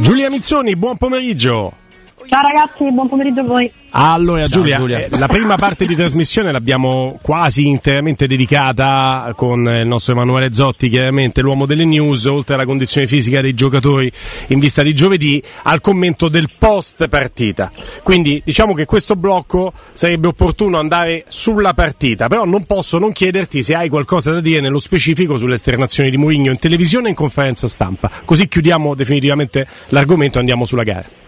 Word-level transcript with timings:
Giulia 0.00 0.28
Mizzoni, 0.28 0.76
buon 0.76 0.98
pomeriggio. 0.98 1.87
Ciao 2.28 2.42
ragazzi, 2.42 2.92
buon 2.92 3.08
pomeriggio 3.08 3.40
a 3.40 3.44
voi. 3.44 3.72
Allora 3.92 4.46
Giulia, 4.48 4.76
Giulia. 4.76 4.98
Eh, 4.98 5.08
la 5.18 5.28
prima 5.28 5.56
parte 5.56 5.86
di 5.86 5.94
trasmissione 5.94 6.52
l'abbiamo 6.52 7.18
quasi 7.22 7.66
interamente 7.66 8.26
dedicata 8.26 9.32
con 9.34 9.60
il 9.66 9.86
nostro 9.86 10.12
Emanuele 10.12 10.52
Zotti, 10.52 10.90
chiaramente 10.90 11.40
l'uomo 11.40 11.64
delle 11.64 11.86
news, 11.86 12.26
oltre 12.26 12.52
alla 12.54 12.66
condizione 12.66 13.06
fisica 13.06 13.40
dei 13.40 13.54
giocatori 13.54 14.12
in 14.48 14.58
vista 14.58 14.82
di 14.82 14.92
giovedì, 14.94 15.42
al 15.62 15.80
commento 15.80 16.28
del 16.28 16.50
post 16.58 17.08
partita. 17.08 17.72
Quindi 18.02 18.42
diciamo 18.44 18.74
che 18.74 18.84
questo 18.84 19.16
blocco 19.16 19.72
sarebbe 19.94 20.26
opportuno 20.26 20.78
andare 20.78 21.24
sulla 21.28 21.72
partita, 21.72 22.28
però 22.28 22.44
non 22.44 22.66
posso 22.66 22.98
non 22.98 23.12
chiederti 23.12 23.62
se 23.62 23.74
hai 23.74 23.88
qualcosa 23.88 24.32
da 24.32 24.40
dire 24.40 24.60
nello 24.60 24.80
specifico 24.80 25.38
sulle 25.38 25.54
esternazioni 25.54 26.10
di 26.10 26.18
Mourinho 26.18 26.50
in 26.50 26.58
televisione 26.58 27.06
e 27.06 27.10
in 27.10 27.16
conferenza 27.16 27.66
stampa. 27.66 28.10
Così 28.26 28.48
chiudiamo 28.48 28.94
definitivamente 28.94 29.66
l'argomento 29.88 30.36
e 30.36 30.40
andiamo 30.40 30.66
sulla 30.66 30.82
gara. 30.82 31.26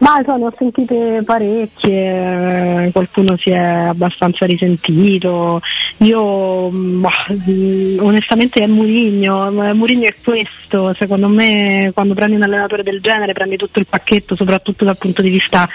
Ma 0.00 0.16
ne 0.20 0.44
ho 0.46 0.52
sentite 0.56 1.22
parecchie, 1.26 2.88
qualcuno 2.90 3.36
si 3.36 3.50
è 3.50 3.58
abbastanza 3.58 4.46
risentito. 4.46 5.60
Io 5.98 6.70
bah, 6.70 7.26
onestamente 7.98 8.62
è 8.62 8.66
Murigno, 8.66 9.50
Murigno 9.74 10.08
è 10.08 10.14
questo, 10.24 10.94
secondo 10.98 11.28
me 11.28 11.90
quando 11.92 12.14
prendi 12.14 12.36
un 12.36 12.42
allenatore 12.42 12.82
del 12.82 13.02
genere 13.02 13.34
prendi 13.34 13.58
tutto 13.58 13.78
il 13.78 13.86
pacchetto, 13.86 14.34
soprattutto 14.34 14.86
dal 14.86 14.96
punto 14.96 15.20
di 15.20 15.28
vista 15.28 15.68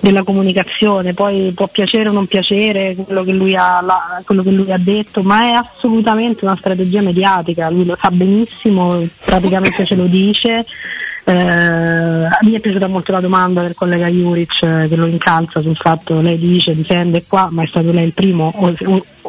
della 0.00 0.24
comunicazione, 0.24 1.14
poi 1.14 1.52
può 1.54 1.68
piacere 1.68 2.08
o 2.08 2.12
non 2.12 2.26
piacere 2.26 2.96
quello 2.96 3.22
che 3.22 3.32
lui 3.32 3.54
ha, 3.54 3.80
la, 3.80 4.20
quello 4.24 4.42
che 4.42 4.50
lui 4.50 4.72
ha 4.72 4.78
detto, 4.78 5.22
ma 5.22 5.42
è 5.42 5.50
assolutamente 5.52 6.44
una 6.44 6.56
strategia 6.56 7.00
mediatica, 7.00 7.70
lui 7.70 7.84
lo 7.84 7.96
sa 8.00 8.10
benissimo, 8.10 9.06
praticamente 9.24 9.86
ce 9.86 9.94
lo 9.94 10.06
dice. 10.06 10.66
Eh, 11.28 12.28
mi 12.40 12.52
è 12.54 12.58
piaciuta 12.58 12.86
molto 12.86 13.12
la 13.12 13.20
domanda 13.20 13.60
del 13.60 13.74
collega 13.74 14.06
Juric 14.06 14.62
eh, 14.62 14.86
che 14.88 14.96
lo 14.96 15.04
incalza 15.04 15.60
sul 15.60 15.76
fatto 15.76 16.22
lei 16.22 16.38
dice 16.38 16.74
difende 16.74 17.22
qua 17.28 17.48
ma 17.50 17.64
è 17.64 17.66
stato 17.66 17.92
lei 17.92 18.06
il 18.06 18.14
primo 18.14 18.50
o, 18.56 18.74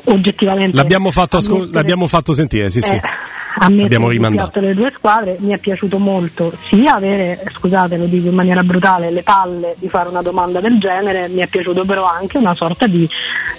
oggettivamente 0.06 0.78
l'abbiamo 0.78 1.12
fatto, 1.12 1.36
ascol- 1.36 1.70
l'abbiamo 1.74 2.08
fatto 2.08 2.32
sentire 2.32 2.70
sì, 2.70 2.80
sì. 2.80 2.98
Eh, 3.62 3.66
a 3.66 3.70
me 3.70 3.84
abbiamo 3.84 4.10
rimandato 4.10 4.60
le 4.60 4.74
due 4.74 4.92
squadre 4.96 5.38
mi 5.40 5.54
è 5.54 5.58
piaciuto 5.58 5.98
molto 5.98 6.54
sia 6.68 6.96
avere, 6.96 7.44
scusate 7.52 7.98
lo 7.98 8.06
dico 8.06 8.28
in 8.28 8.36
maniera 8.36 8.64
brutale, 8.64 9.10
le 9.12 9.24
palle 9.24 9.76
di 9.80 9.90
fare 9.90 10.10
una 10.10 10.22
domanda 10.22 10.60
del 10.62 10.78
genere, 10.78 11.28
mi 11.30 11.42
è 11.42 11.48
piaciuto 11.48 11.84
però 11.84 12.06
anche 12.06 12.38
una 12.38 12.54
sorta 12.54 12.86
di, 12.88 13.08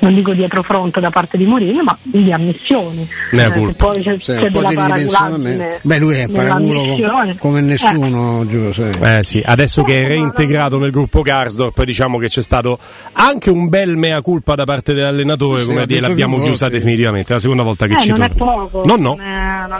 non 0.00 0.14
dico 0.14 0.32
dietro 0.32 0.62
fronte 0.62 1.00
da 1.00 1.10
parte 1.10 1.36
di 1.36 1.44
Mourinho, 1.44 1.82
ma 1.82 1.96
di 2.02 2.32
ammissione. 2.32 3.06
Eh, 3.32 3.74
poi 3.76 4.02
c'è, 4.02 4.16
Sì, 4.18 4.32
c'è 4.32 4.50
po' 4.50 4.60
della 4.60 4.72
paraculaggine. 4.72 5.80
Beh, 5.82 5.98
lui 5.98 6.14
è 6.16 6.28
paraculo 6.28 7.34
come 7.38 7.60
nessuno, 7.60 8.46
giuro, 8.46 8.72
sì. 8.72 8.88
Eh 9.00 9.22
sì, 9.22 9.42
adesso 9.44 9.82
che 9.82 10.04
è 10.04 10.06
reintegrato 10.06 10.78
nel 10.78 10.90
gruppo 10.90 11.22
Karsdorp, 11.22 11.82
diciamo 11.82 12.18
che 12.18 12.28
c'è 12.28 12.42
stato 12.42 12.78
anche 13.12 13.50
un 13.50 13.68
bel 13.68 13.96
mea 13.96 14.20
culpa 14.22 14.54
da 14.54 14.64
parte 14.64 14.94
dell'allenatore, 14.94 15.62
Sì, 15.62 15.66
come 15.66 15.86
dire, 15.86 16.00
l'abbiamo 16.00 16.40
chiusa 16.40 16.68
definitivamente, 16.68 17.32
la 17.32 17.38
seconda 17.40 17.62
volta 17.62 17.86
che 17.86 17.94
Eh, 17.94 18.00
ci 18.00 18.10
non 18.10 18.22
è 18.22 18.30
torna. 18.32 18.52
poco, 18.66 18.82
No, 18.84 18.96
no. 18.96 19.16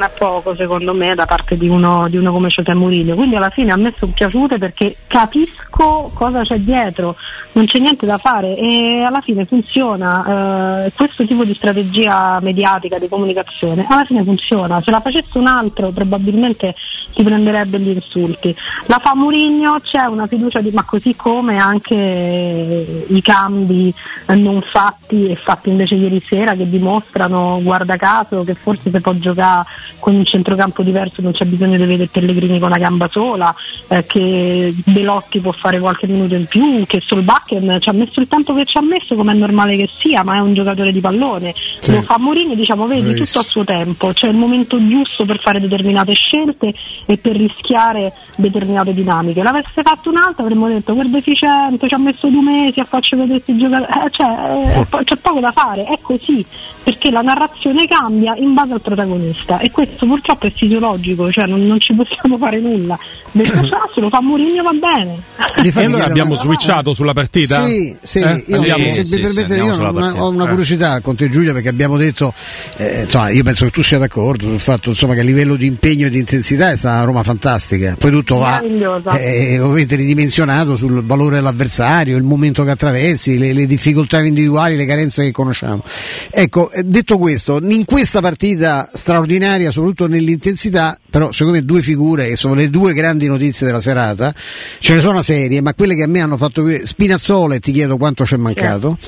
Non, 0.01 0.09
è, 0.09 0.13
poco 0.17 0.55
secondo 0.55 0.95
me 0.95 1.15
da 1.15 1.27
parte 1.27 1.59
di 1.59 1.69
uno, 1.69 2.09
di 2.09 2.17
uno 2.17 2.33
come 2.33 2.49
José 2.49 2.73
Mourinho. 2.73 3.15
Quindi 3.15 3.37
alla 3.37 3.51
fine 3.51 3.71
a 3.71 3.77
me 3.77 3.93
sono 3.95 4.13
piaciute 4.15 4.57
perché 4.57 4.97
capisco 5.07 6.11
cosa 6.15 6.41
c'è 6.41 6.57
dietro, 6.57 7.17
non 7.53 7.67
c'è 7.67 7.79
niente 7.81 8.07
da 8.07 8.17
fare 8.17 8.57
e 8.57 9.03
alla 9.03 9.21
fine 9.21 9.45
funziona. 9.45 10.87
eh, 10.87 10.93
questo 10.97 11.27
tipo 11.27 11.45
di 11.45 11.53
strategia 11.53 12.41
mediatica 12.41 12.99
di 12.99 13.09
comunicazione 13.09 13.85
alla 13.87 14.05
fine 14.05 14.25
funziona. 14.25 14.81
Se 14.81 14.91
la 14.91 15.01
facesse 15.01 15.37
un 15.37 15.47
altro 15.47 15.91
probabilmente 15.91 16.75
si 17.15 17.23
prenderebbe 17.23 17.79
gli 17.79 17.89
insulti. 17.89 18.57
La 18.87 19.01
fa 19.01 19.15
Mourinho, 19.15 19.81
c'è 19.83 20.07
una 20.07 20.27
fiducia 20.27 20.61
di 20.61 20.71
ma 20.71 20.85
così 20.85 21.15
come 21.15 21.59
anche 21.59 23.05
i 23.07 23.21
cambi 23.21 23.93
non 24.29 24.63
fatti 24.63 25.29
e 25.29 25.37
fatti 25.37 25.69
invece 25.69 25.97
ieri 25.97 26.23
sera 26.27 26.55
che 26.55 26.69
dimostrano, 26.69 27.61
guarda 27.63 27.97
caso, 27.97 28.43
che 28.43 28.55
forse 28.55 28.91
si 28.91 29.01
può 29.01 29.13
giocare 29.13 29.67
con 30.01 30.15
un 30.15 30.25
centrocampo 30.25 30.83
diverso, 30.83 31.23
non 31.23 31.33
c'è 31.33 31.45
bisogno 31.45 31.77
di 31.77 31.85
vedere 31.85 32.09
Pellegrini 32.09 32.59
con 32.59 32.69
una 32.69 32.79
gamba 32.79 33.09
sola, 33.11 33.55
eh, 33.89 34.05
che 34.07 34.75
Belotti 34.85 35.39
può 35.41 35.53
fare 35.53 35.79
qualche 35.79 36.09
minuto 36.09 36.35
in 36.35 36.47
più, 36.47 36.85
che 36.87 37.01
Solbakken 37.01 37.77
ci 37.81 37.89
ha 37.89 37.93
messo 37.93 38.21
il 38.21 38.27
tempo 38.27 38.55
che 38.55 38.65
ci 38.65 38.79
ha 38.79 38.83
messo, 38.83 39.15
come 39.15 39.33
è 39.33 39.37
normale 39.37 39.77
che 39.77 39.89
sia, 39.99 40.25
ma 40.25 40.37
è 40.37 40.41
un 40.41 40.55
giocatore 40.55 40.91
di 40.91 41.01
pallone. 41.01 41.55
Sì. 41.81 41.93
Lo 41.93 42.03
fa 42.03 42.19
Mourinho, 42.19 42.55
diciamo, 42.55 42.87
vedi, 42.87 43.03
Bravissimo. 43.03 43.27
tutto 43.27 43.39
a 43.39 43.43
suo 43.43 43.65
tempo, 43.65 44.13
c'è 44.13 44.29
il 44.29 44.37
momento 44.37 44.85
giusto 44.87 45.25
per 45.25 45.39
fare 45.39 45.61
determinate 45.61 46.13
scelte 46.15 46.73
e 47.07 47.17
per 47.19 47.37
rischiare 47.37 48.13
determinate 48.37 48.95
dinamiche. 48.95 49.43
L'avesse 49.43 49.83
fatto 49.83 50.11
un'altra 50.11 50.45
avremmo 50.45 50.67
detto 50.69 50.95
quel 50.95 51.11
deficiente, 51.11 51.87
ci 51.87 51.95
ha 51.95 51.99
messo 51.99 52.29
due 52.29 52.43
mesi 52.43 52.81
a 52.81 52.85
farci 52.85 53.17
vedere 53.17 53.41
questi 53.43 53.57
giocatori, 53.57 54.07
eh, 54.07 54.11
cioè, 54.11 54.87
eh, 55.01 55.05
c'è 55.05 55.17
poco 55.17 55.41
da 55.41 55.53
fare, 55.53 55.85
è 55.85 55.99
così, 56.01 56.45
perché 56.83 57.11
la 57.11 57.21
narrazione 57.21 57.87
cambia 57.87 58.35
in 58.37 58.55
base 58.55 58.73
al 58.73 58.81
protagonista 58.81 59.59
e 59.59 59.71
questo 59.71 59.90
purtroppo 59.99 60.47
è 60.47 60.53
fisiologico, 60.53 61.31
cioè 61.33 61.47
non, 61.47 61.67
non 61.67 61.81
ci 61.81 61.93
possiamo 61.95 62.37
fare 62.39 62.59
nulla. 62.61 62.99
Detto 63.33 63.65
ciò, 63.67 63.77
se 63.95 64.01
lo 64.01 64.09
fa 64.09 64.21
Mourinho 64.21 64.63
va 64.63 64.73
bene. 64.73 65.23
E 65.63 65.85
allora 65.85 66.05
abbiamo 66.05 66.33
una- 66.33 66.41
switchato 66.41 66.95
sulla 66.95 67.13
partita? 67.13 67.65
Sì, 67.65 67.97
sì, 68.03 68.19
Eh? 68.19 68.45
io, 68.47 68.57
Andiamo. 68.57 68.83
se 68.85 68.91
Sì, 68.91 68.99
mi 69.01 69.05
sì, 69.05 69.21
permette, 69.21 69.55
sì, 69.55 69.61
io 69.65 69.75
ho 69.75 69.91
una, 69.91 70.23
ho 70.23 70.29
una 70.31 70.45
Eh. 70.45 70.49
curiosità 70.49 71.01
con 71.01 71.15
te 71.17 71.29
Giulia 71.31 71.53
perché 71.53 71.69
abbiamo 71.69 71.97
detto, 71.97 72.33
eh, 72.77 73.03
insomma, 73.03 73.31
io 73.31 73.43
penso 73.43 73.65
che 73.65 73.71
tu 73.71 73.83
sia 73.83 73.99
d'accordo 73.99 74.49
sul 74.49 74.61
fatto 74.61 74.91
insomma, 74.91 75.15
che 75.15 75.21
a 75.21 75.25
livello 75.25 75.55
di 75.57 75.67
impegno 75.67 76.07
e 76.07 76.11
di 76.11 76.19
intensità 76.19 76.71
è 76.71 76.77
stata 76.77 76.97
una 76.97 77.05
Roma 77.05 77.23
fantastica, 77.23 77.97
poi 77.99 78.11
tutto 78.11 78.39
va 78.39 78.61
eh, 79.19 79.59
ovviamente 79.61 79.97
ridimensionato 79.97 80.77
sul 80.77 81.05
valore 81.05 81.37
dell'avversario, 81.37 82.17
il 82.17 82.23
momento 82.25 82.65
che 82.65 82.71
attraversi, 82.71 83.39
le, 83.39 83.53
le 83.53 83.67
difficoltà 83.67 84.21
individuali, 84.23 84.77
le 84.77 84.87
carenze 84.87 85.23
che 85.25 85.31
conosciamo. 85.31 85.83
Ecco, 86.31 86.71
eh, 86.71 86.83
detto 86.85 87.19
questo, 87.19 87.59
in 87.63 87.85
questa 87.85 88.21
partita 88.21 88.89
straordinaria, 88.93 89.71
soprattutto 89.81 90.07
nell'intensità, 90.07 90.99
però 91.09 91.33
secondo 91.33 91.59
me 91.59 91.65
due 91.65 91.81
figure 91.81 92.29
che 92.29 92.37
sono 92.37 92.55
le 92.55 92.69
due 92.71 92.93
grandi 92.93 93.27
notizie 93.27 93.67
della 93.67 93.81
serata, 93.81 94.35
ce 94.79 94.95
ne 94.95 95.01
sono 95.01 95.13
una 95.13 95.23
serie, 95.23 95.61
ma 95.61 95.75
quelle 95.75 95.95
che 95.95 96.03
a 96.03 96.07
me 96.07 96.21
hanno 96.21 96.37
fatto 96.37 96.67
Spinazzola 96.85 97.55
e 97.55 97.61
ti 97.61 97.73
chiedo 97.73 97.97
quanto 97.97 98.25
c'è 98.25 98.37
mancato 98.37 98.99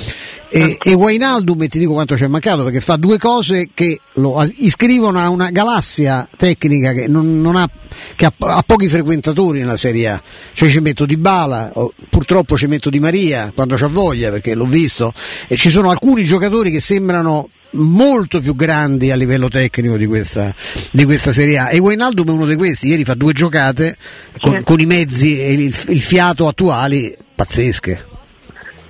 e, 0.49 0.77
e 0.83 0.93
Wainaldum 0.93 1.63
e 1.63 1.69
ti 1.69 1.79
dico 1.79 1.93
quanto 1.93 2.15
c'è 2.15 2.27
mancato 2.27 2.65
perché 2.65 2.81
fa 2.81 2.97
due 2.97 3.19
cose 3.19 3.71
che 3.73 4.01
lo 4.15 4.47
iscrivono 4.57 5.19
a 5.19 5.29
una 5.31 5.51
galassia 5.51 6.29
tecnica 6.37 6.93
che, 6.93 7.09
non, 7.09 7.41
non 7.41 7.57
ha, 7.57 7.69
che 8.15 8.27
ha, 8.27 8.33
ha 8.39 8.63
pochi 8.63 8.87
frequentatori 8.87 9.61
nella 9.61 9.79
Serie 9.79 10.09
A. 10.09 10.23
Cioè 10.53 10.69
ci 10.69 10.81
metto 10.81 11.07
Di 11.07 11.17
Bala 11.17 11.73
purtroppo 12.11 12.57
ci 12.57 12.67
metto 12.67 12.91
Di 12.91 13.01
Maria 13.01 13.51
quando 13.55 13.77
c'ha 13.77 13.87
voglia 13.87 14.31
perché 14.31 14.55
l'ho 14.55 14.67
visto 14.67 15.13
e 15.49 15.57
ci 15.57 15.71
sono 15.71 15.91
alcuni 15.91 16.25
giocatori 16.25 16.71
che 16.71 16.81
sembrano 16.81 17.49
molto 17.73 18.41
più 18.41 18.55
grandi 18.55 19.11
a 19.11 19.17
livello 19.17 19.49
tecnico 19.49 19.97
di 19.97 20.07
questa, 20.07 20.55
di 20.91 21.05
questa 21.05 21.33
Serie 21.33 21.59
A. 21.59 21.71
E 21.71 21.79
Wijnaldum 21.79 22.29
è 22.29 22.33
uno 22.33 22.47
di 22.47 22.57
questi, 22.57 22.89
ieri 22.89 23.05
fa 23.05 23.15
due 23.15 23.33
giocate 23.33 23.97
con, 24.41 24.63
con 24.63 24.81
i 24.81 24.87
mezzi 24.87 25.41
e 25.41 25.53
il, 25.53 25.77
il 25.89 26.01
fiato 26.01 26.49
attuali 26.49 27.17
pazzesche 27.35 28.11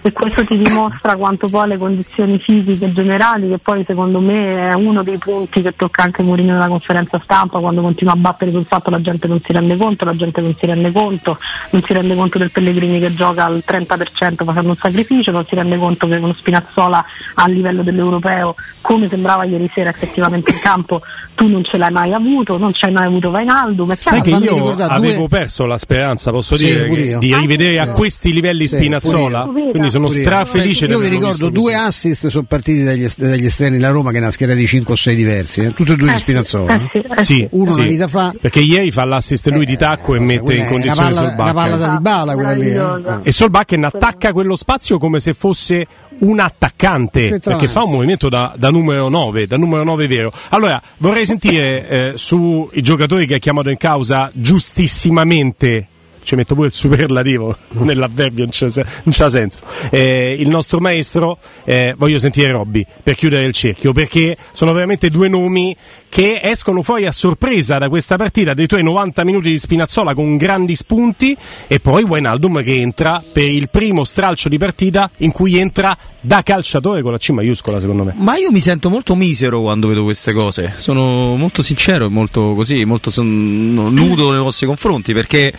e 0.04 0.12
questo 0.12 0.44
ti 0.44 0.58
dimostra 0.58 1.16
quanto 1.16 1.46
poi 1.46 1.68
le 1.68 1.78
condizioni 1.78 2.38
fisiche 2.38 2.90
generali, 2.90 3.48
che 3.48 3.58
poi 3.58 3.84
secondo 3.86 4.18
me 4.20 4.68
è 4.70 4.72
uno 4.74 5.02
dei 5.02 5.16
punti 5.18 5.62
che 5.62 5.74
tocca 5.76 6.02
anche 6.02 6.22
Mourinho 6.22 6.52
nella 6.52 6.66
conferenza 6.68 7.20
stampa, 7.22 7.60
quando 7.60 7.80
continua 7.82 8.12
a 8.14 8.16
battere 8.16 8.50
sul 8.50 8.64
fatto 8.66 8.90
la 8.90 9.00
gente 9.00 9.28
non 9.28 9.40
si 9.44 9.52
rende 9.52 9.76
conto, 9.76 10.04
la 10.04 10.16
gente 10.16 10.40
non 10.40 10.54
si 10.58 10.66
rende 10.66 10.90
conto, 10.90 11.38
non 11.70 11.82
si 11.82 11.92
rende 11.92 12.14
conto 12.16 12.38
del 12.38 12.50
Pellegrini 12.50 12.98
che 12.98 13.12
gioca 13.14 13.44
al 13.44 13.62
30% 13.66 14.44
facendo 14.44 14.68
un 14.70 14.76
sacrificio, 14.76 15.30
non 15.30 15.46
si 15.48 15.54
rende 15.54 15.78
conto 15.78 16.08
che 16.08 16.16
uno 16.16 16.32
Spinazzola 16.32 17.04
a 17.34 17.46
livello 17.46 17.82
dell'europeo, 17.82 18.54
come 18.80 19.08
sembrava 19.08 19.44
ieri 19.44 19.70
sera 19.72 19.90
effettivamente 19.90 20.50
in 20.50 20.58
campo, 20.58 21.00
tu 21.34 21.46
non 21.46 21.62
ce 21.62 21.78
l'hai 21.78 21.92
mai 21.92 22.12
avuto, 22.12 22.58
non 22.58 22.72
ce 22.72 22.86
l'hai 22.86 22.94
mai 22.94 23.06
avuto 23.06 23.30
Vainaldo, 23.30 23.88
Sai 23.96 24.20
che 24.20 24.30
io 24.30 24.74
avevo 24.76 25.16
due- 25.20 25.28
perso 25.28 25.64
la 25.66 25.78
speranza, 25.78 26.30
posso 26.32 26.56
Sì, 26.56 26.64
dire, 26.66 26.88
che- 26.88 27.18
di 27.18 27.34
rivedere 27.34 27.78
a 27.78 27.90
questi 27.90 28.32
livelli 28.32 28.66
Sì, 28.66 28.76
Spinazzola. 28.76 29.42
pure 29.44 29.60
io. 29.60 29.70
Quindi 29.70 29.90
sono 29.92 30.08
strafelice 30.08 30.86
Io 30.86 30.98
vi 30.98 31.08
ricordo 31.08 31.48
due 31.50 31.72
così. 31.72 31.84
assist 31.84 32.26
sono 32.28 32.44
partiti 32.48 32.82
dagli, 32.82 33.04
est- 33.04 33.20
dagli 33.22 33.44
esterni 33.44 33.76
della 33.76 33.90
Roma 33.90 34.10
che 34.10 34.16
è 34.16 34.20
una 34.20 34.30
schiera 34.30 34.54
di 34.54 34.66
5 34.66 34.92
o 34.92 34.96
6 34.96 35.14
diversi, 35.14 35.60
eh? 35.60 35.72
tutti 35.74 35.92
e 35.92 35.96
due 35.96 36.08
Eh 36.08 36.12
di 36.12 36.16
sì, 36.16 36.22
Spinazzola. 36.22 36.74
eh 36.74 36.88
sì, 36.90 36.98
eh 36.98 37.22
Sì, 37.24 37.48
Uno 37.52 37.70
sì. 37.72 37.78
una 37.80 37.88
vita 37.88 38.08
fa. 38.08 38.34
Perché 38.40 38.60
ieri 38.60 38.90
fa 38.90 39.04
l'assist 39.04 39.48
lui 39.48 39.66
di 39.66 39.76
tacco 39.76 40.14
e 40.14 40.18
mette 40.20 40.54
in 40.54 40.62
è 40.62 40.68
condizione 40.68 41.10
una 41.12 41.20
palla, 41.34 41.42
una 41.42 41.52
palla 41.52 41.76
da 41.76 41.88
Dybala 41.96 42.34
quella 42.34 42.52
lì. 42.52 42.70
eh. 42.70 43.18
E 43.22 43.32
Solbakken 43.32 43.84
attacca 43.84 44.32
quello 44.32 44.56
spazio 44.56 44.98
come 44.98 45.20
se 45.20 45.34
fosse 45.34 45.86
un 46.20 46.38
attaccante 46.40 47.38
perché 47.42 47.66
fa 47.68 47.82
un 47.82 47.90
movimento 47.92 48.28
da, 48.28 48.54
da 48.56 48.70
numero 48.70 49.08
9 49.08 49.46
da 49.48 49.56
numero 49.56 49.82
9 49.82 50.06
vero 50.06 50.30
allora 50.50 50.80
vorrei 50.98 51.24
sentire 51.26 51.88
eh, 51.88 52.12
sui 52.14 52.68
giocatori 52.80 53.26
che 53.26 53.34
ha 53.36 53.38
chiamato 53.38 53.70
in 53.70 53.76
causa 53.76 54.30
giustissimamente 54.32 55.86
ci 56.22 56.34
metto 56.34 56.54
pure 56.54 56.68
il 56.68 56.72
superlativo 56.72 57.56
nell'avverbio, 57.82 58.46
non 58.46 59.12
c'ha 59.12 59.28
senso. 59.28 59.62
Eh, 59.90 60.36
il 60.38 60.48
nostro 60.48 60.80
maestro, 60.80 61.38
eh, 61.64 61.94
voglio 61.96 62.18
sentire 62.18 62.50
Robby 62.52 62.84
per 63.02 63.14
chiudere 63.14 63.44
il 63.44 63.52
cerchio, 63.52 63.92
perché 63.92 64.36
sono 64.52 64.72
veramente 64.72 65.10
due 65.10 65.28
nomi 65.28 65.76
che 66.08 66.40
escono 66.42 66.82
fuori 66.82 67.06
a 67.06 67.10
sorpresa 67.10 67.78
da 67.78 67.88
questa 67.88 68.16
partita, 68.16 68.52
dei 68.52 68.66
tuoi 68.66 68.82
90 68.82 69.24
minuti 69.24 69.48
di 69.48 69.58
Spinazzola 69.58 70.12
con 70.12 70.36
grandi 70.36 70.74
spunti 70.74 71.34
e 71.66 71.80
poi 71.80 72.02
Wijnaldum 72.02 72.62
che 72.62 72.74
entra 72.74 73.22
per 73.32 73.48
il 73.48 73.70
primo 73.70 74.04
stralcio 74.04 74.50
di 74.50 74.58
partita 74.58 75.10
in 75.18 75.32
cui 75.32 75.56
entra 75.56 75.96
da 76.20 76.42
calciatore 76.42 77.00
con 77.00 77.12
la 77.12 77.18
C 77.18 77.30
maiuscola 77.30 77.80
secondo 77.80 78.04
me. 78.04 78.14
Ma 78.16 78.36
io 78.36 78.50
mi 78.50 78.60
sento 78.60 78.90
molto 78.90 79.16
misero 79.16 79.62
quando 79.62 79.88
vedo 79.88 80.04
queste 80.04 80.34
cose, 80.34 80.74
sono 80.76 81.34
molto 81.36 81.62
sincero 81.62 82.04
e 82.04 82.08
molto 82.08 82.52
così, 82.54 82.84
molto 82.84 83.10
nudo 83.22 84.32
nei 84.32 84.42
vostri 84.42 84.66
confronti 84.66 85.14
perché 85.14 85.50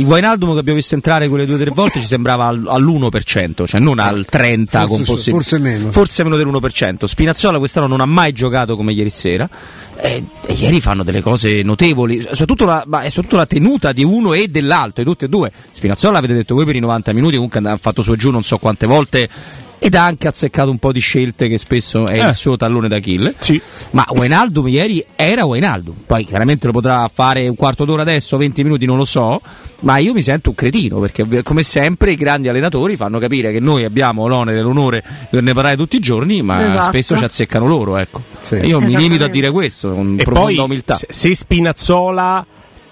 il 0.00 0.06
Wijnaldum 0.06 0.54
che 0.54 0.58
abbiamo 0.58 0.78
visto 0.78 0.94
entrare 0.94 1.28
quelle 1.28 1.44
due 1.44 1.56
o 1.56 1.58
tre 1.58 1.70
volte 1.70 2.00
ci 2.00 2.06
sembrava 2.06 2.46
al, 2.46 2.64
all'1%, 2.66 3.66
cioè 3.66 3.80
non 3.80 3.98
al 3.98 4.26
30% 4.30 4.86
forse, 4.86 5.04
possibilità. 5.04 5.30
Forse 5.30 5.58
meno. 5.58 5.92
Forse 5.92 6.22
meno 6.24 6.36
dell'1%. 6.36 7.04
Spinazzola 7.04 7.58
quest'anno 7.58 7.86
non 7.86 8.00
ha 8.00 8.06
mai 8.06 8.32
giocato 8.32 8.76
come 8.76 8.92
ieri 8.92 9.10
sera 9.10 9.48
e, 9.96 10.24
e, 10.46 10.52
ieri 10.54 10.80
fanno 10.80 11.02
delle 11.02 11.20
cose 11.20 11.62
notevoli, 11.62 12.20
soprattutto 12.20 12.64
la, 12.64 12.82
soprattutto 12.86 13.36
la, 13.36 13.46
tenuta 13.46 13.92
di 13.92 14.02
uno 14.02 14.32
e 14.32 14.48
dell'altro, 14.48 15.02
di 15.02 15.08
tutti 15.10 15.26
e 15.26 15.28
due. 15.28 15.52
Spinazzola 15.70 16.16
avete 16.16 16.32
detto 16.32 16.54
voi 16.54 16.64
per 16.64 16.76
i 16.76 16.80
90 16.80 17.12
minuti, 17.12 17.34
comunque 17.34 17.60
ha 17.60 17.76
fatto 17.76 18.00
su 18.00 18.12
e 18.12 18.16
giù 18.16 18.30
non 18.30 18.42
so 18.42 18.56
quante 18.56 18.86
volte 18.86 19.28
ed 19.82 19.94
ha 19.94 20.04
anche 20.04 20.28
azzeccato 20.28 20.70
un 20.70 20.78
po' 20.78 20.92
di 20.92 21.00
scelte 21.00 21.48
che 21.48 21.56
spesso 21.56 22.06
è 22.06 22.22
eh. 22.22 22.28
il 22.28 22.34
suo 22.34 22.56
tallone 22.56 22.86
d'Achille. 22.86 23.34
Sì. 23.38 23.60
Ma 23.92 24.04
Wijnaldum 24.10 24.68
ieri 24.68 25.02
era 25.16 25.46
Wijnaldum, 25.46 25.94
poi 26.04 26.24
chiaramente 26.24 26.66
lo 26.66 26.72
potrà 26.72 27.10
fare 27.12 27.48
un 27.48 27.56
quarto 27.56 27.86
d'ora 27.86 28.02
adesso, 28.02 28.36
20 28.36 28.62
minuti, 28.62 28.84
non 28.84 28.98
lo 28.98 29.06
so, 29.06 29.40
ma 29.80 29.96
io 29.96 30.12
mi 30.12 30.20
sento 30.20 30.50
un 30.50 30.54
cretino 30.54 30.98
perché 30.98 31.42
come 31.42 31.62
sempre 31.62 32.12
i 32.12 32.14
grandi 32.14 32.48
allenatori 32.48 32.96
fanno 32.96 33.18
capire 33.18 33.52
che 33.52 33.60
noi 33.60 33.84
abbiamo 33.84 34.26
l'onere 34.26 34.58
e 34.58 34.62
l'onore 34.62 35.02
di 35.30 35.40
ne 35.40 35.54
parlare 35.54 35.76
tutti 35.76 35.96
i 35.96 36.00
giorni, 36.00 36.42
ma 36.42 36.60
esatto. 36.60 36.82
spesso 36.82 37.16
ci 37.16 37.24
azzeccano 37.24 37.66
loro, 37.66 37.96
ecco. 37.96 38.22
Sì. 38.42 38.56
Io 38.56 38.80
mi 38.80 38.94
limito 38.94 39.24
a 39.24 39.28
dire 39.28 39.50
questo 39.50 39.94
con 39.94 40.16
e 40.18 40.24
profonda 40.24 40.56
poi, 40.56 40.58
umiltà. 40.58 40.98
Se 41.08 41.34
Spinazzola 41.34 42.44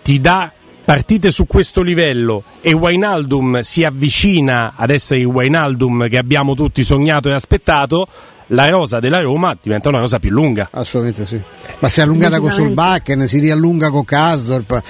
ti 0.02 0.20
dà 0.22 0.52
partite 0.88 1.30
su 1.30 1.46
questo 1.46 1.82
livello 1.82 2.42
e 2.62 2.72
Wainaldum 2.72 3.60
si 3.60 3.84
avvicina 3.84 4.72
ad 4.74 4.88
essere 4.88 5.20
il 5.20 5.26
Wainaldum 5.26 6.08
che 6.08 6.16
abbiamo 6.16 6.54
tutti 6.54 6.82
sognato 6.82 7.28
e 7.28 7.34
aspettato, 7.34 8.08
la 8.46 8.70
rosa 8.70 8.98
della 8.98 9.20
Roma 9.20 9.54
diventa 9.60 9.90
una 9.90 9.98
rosa 9.98 10.18
più 10.18 10.30
lunga. 10.30 10.66
Assolutamente 10.70 11.26
sì. 11.26 11.38
Ma 11.80 11.90
si 11.90 12.00
è 12.00 12.04
allungata 12.04 12.40
con 12.40 12.50
Solbakken, 12.50 13.28
si 13.28 13.38
riallunga 13.38 13.90
con 13.90 14.02
Kasdorp 14.02 14.82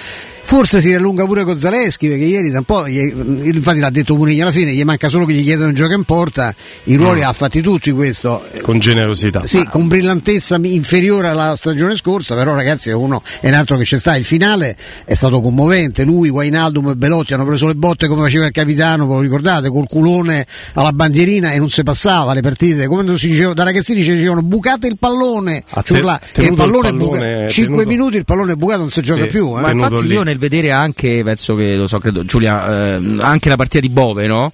Forse 0.49 0.81
si 0.81 0.87
riallunga 0.87 1.25
pure 1.25 1.43
con 1.43 1.55
Zaleschi 1.55 2.07
perché 2.07 2.23
ieri 2.23 2.49
un 2.49 2.63
po', 2.63 2.87
infatti 2.87 3.77
l'ha 3.77 3.91
detto 3.91 4.15
Murigno 4.15 4.41
alla 4.41 4.51
fine, 4.51 4.71
gli 4.71 4.83
manca 4.83 5.07
solo 5.07 5.25
che 5.25 5.33
gli 5.33 5.43
chiedono 5.43 5.67
un 5.67 5.75
gioco 5.75 5.93
in 5.93 6.05
porta, 6.05 6.55
i 6.85 6.95
ruoli 6.95 7.21
mm. 7.21 7.25
ha 7.25 7.33
fatti 7.33 7.61
tutti 7.61 7.91
questo. 7.91 8.43
Con 8.63 8.79
generosità. 8.79 9.45
Sì, 9.45 9.63
con 9.69 9.87
brillantezza 9.87 10.57
inferiore 10.63 11.29
alla 11.29 11.55
stagione 11.55 11.95
scorsa, 11.95 12.33
però 12.33 12.55
ragazzi 12.55 12.89
è 12.89 12.93
uno 12.93 13.21
è 13.41 13.47
un 13.47 13.53
altro 13.53 13.77
che 13.77 13.83
c'è 13.83 13.99
sta. 13.99 14.15
Il 14.15 14.23
finale 14.23 14.75
è 15.05 15.13
stato 15.13 15.39
commovente, 15.39 16.03
lui, 16.03 16.29
Wainaldum 16.29 16.89
e 16.89 16.95
Belotti 16.95 17.35
hanno 17.35 17.45
preso 17.45 17.67
le 17.67 17.75
botte 17.75 18.07
come 18.07 18.23
faceva 18.23 18.47
il 18.47 18.51
capitano, 18.51 19.05
ve 19.05 19.13
lo 19.13 19.19
ricordate, 19.19 19.69
col 19.69 19.87
culone 19.87 20.47
alla 20.73 20.91
bandierina 20.91 21.51
e 21.51 21.59
non 21.59 21.69
si 21.69 21.83
passava 21.83 22.33
le 22.33 22.41
partite, 22.41 22.87
come 22.87 23.15
si 23.19 23.27
diceva, 23.27 23.53
da 23.53 23.65
ragazzini 23.65 24.01
ci 24.03 24.13
dicevano 24.13 24.41
bucate 24.41 24.87
il 24.87 24.97
pallone, 24.97 25.63
cioè, 25.83 26.19
te, 26.33 26.41
il 26.41 26.55
pallone 26.55 26.89
il 26.89 26.95
bucato, 26.95 27.49
5 27.49 27.85
minuti 27.85 28.17
il 28.17 28.25
pallone 28.25 28.53
è 28.53 28.55
bucato 28.55 28.79
non 28.79 28.89
si 28.89 29.01
gioca 29.03 29.21
sì, 29.21 29.27
più. 29.27 29.55
Eh. 29.55 29.61
Ma 29.61 29.69
infatti 29.69 30.05
io 30.05 30.23
nel 30.23 30.37
vedere 30.39 30.71
anche, 30.71 31.21
penso 31.23 31.53
che 31.55 31.75
lo 31.75 31.87
so, 31.87 31.99
credo, 31.99 32.25
Giulia, 32.25 32.95
eh, 32.95 33.17
anche 33.19 33.49
la 33.49 33.55
partita 33.55 33.79
di 33.79 33.89
Bove, 33.89 34.25
no? 34.25 34.51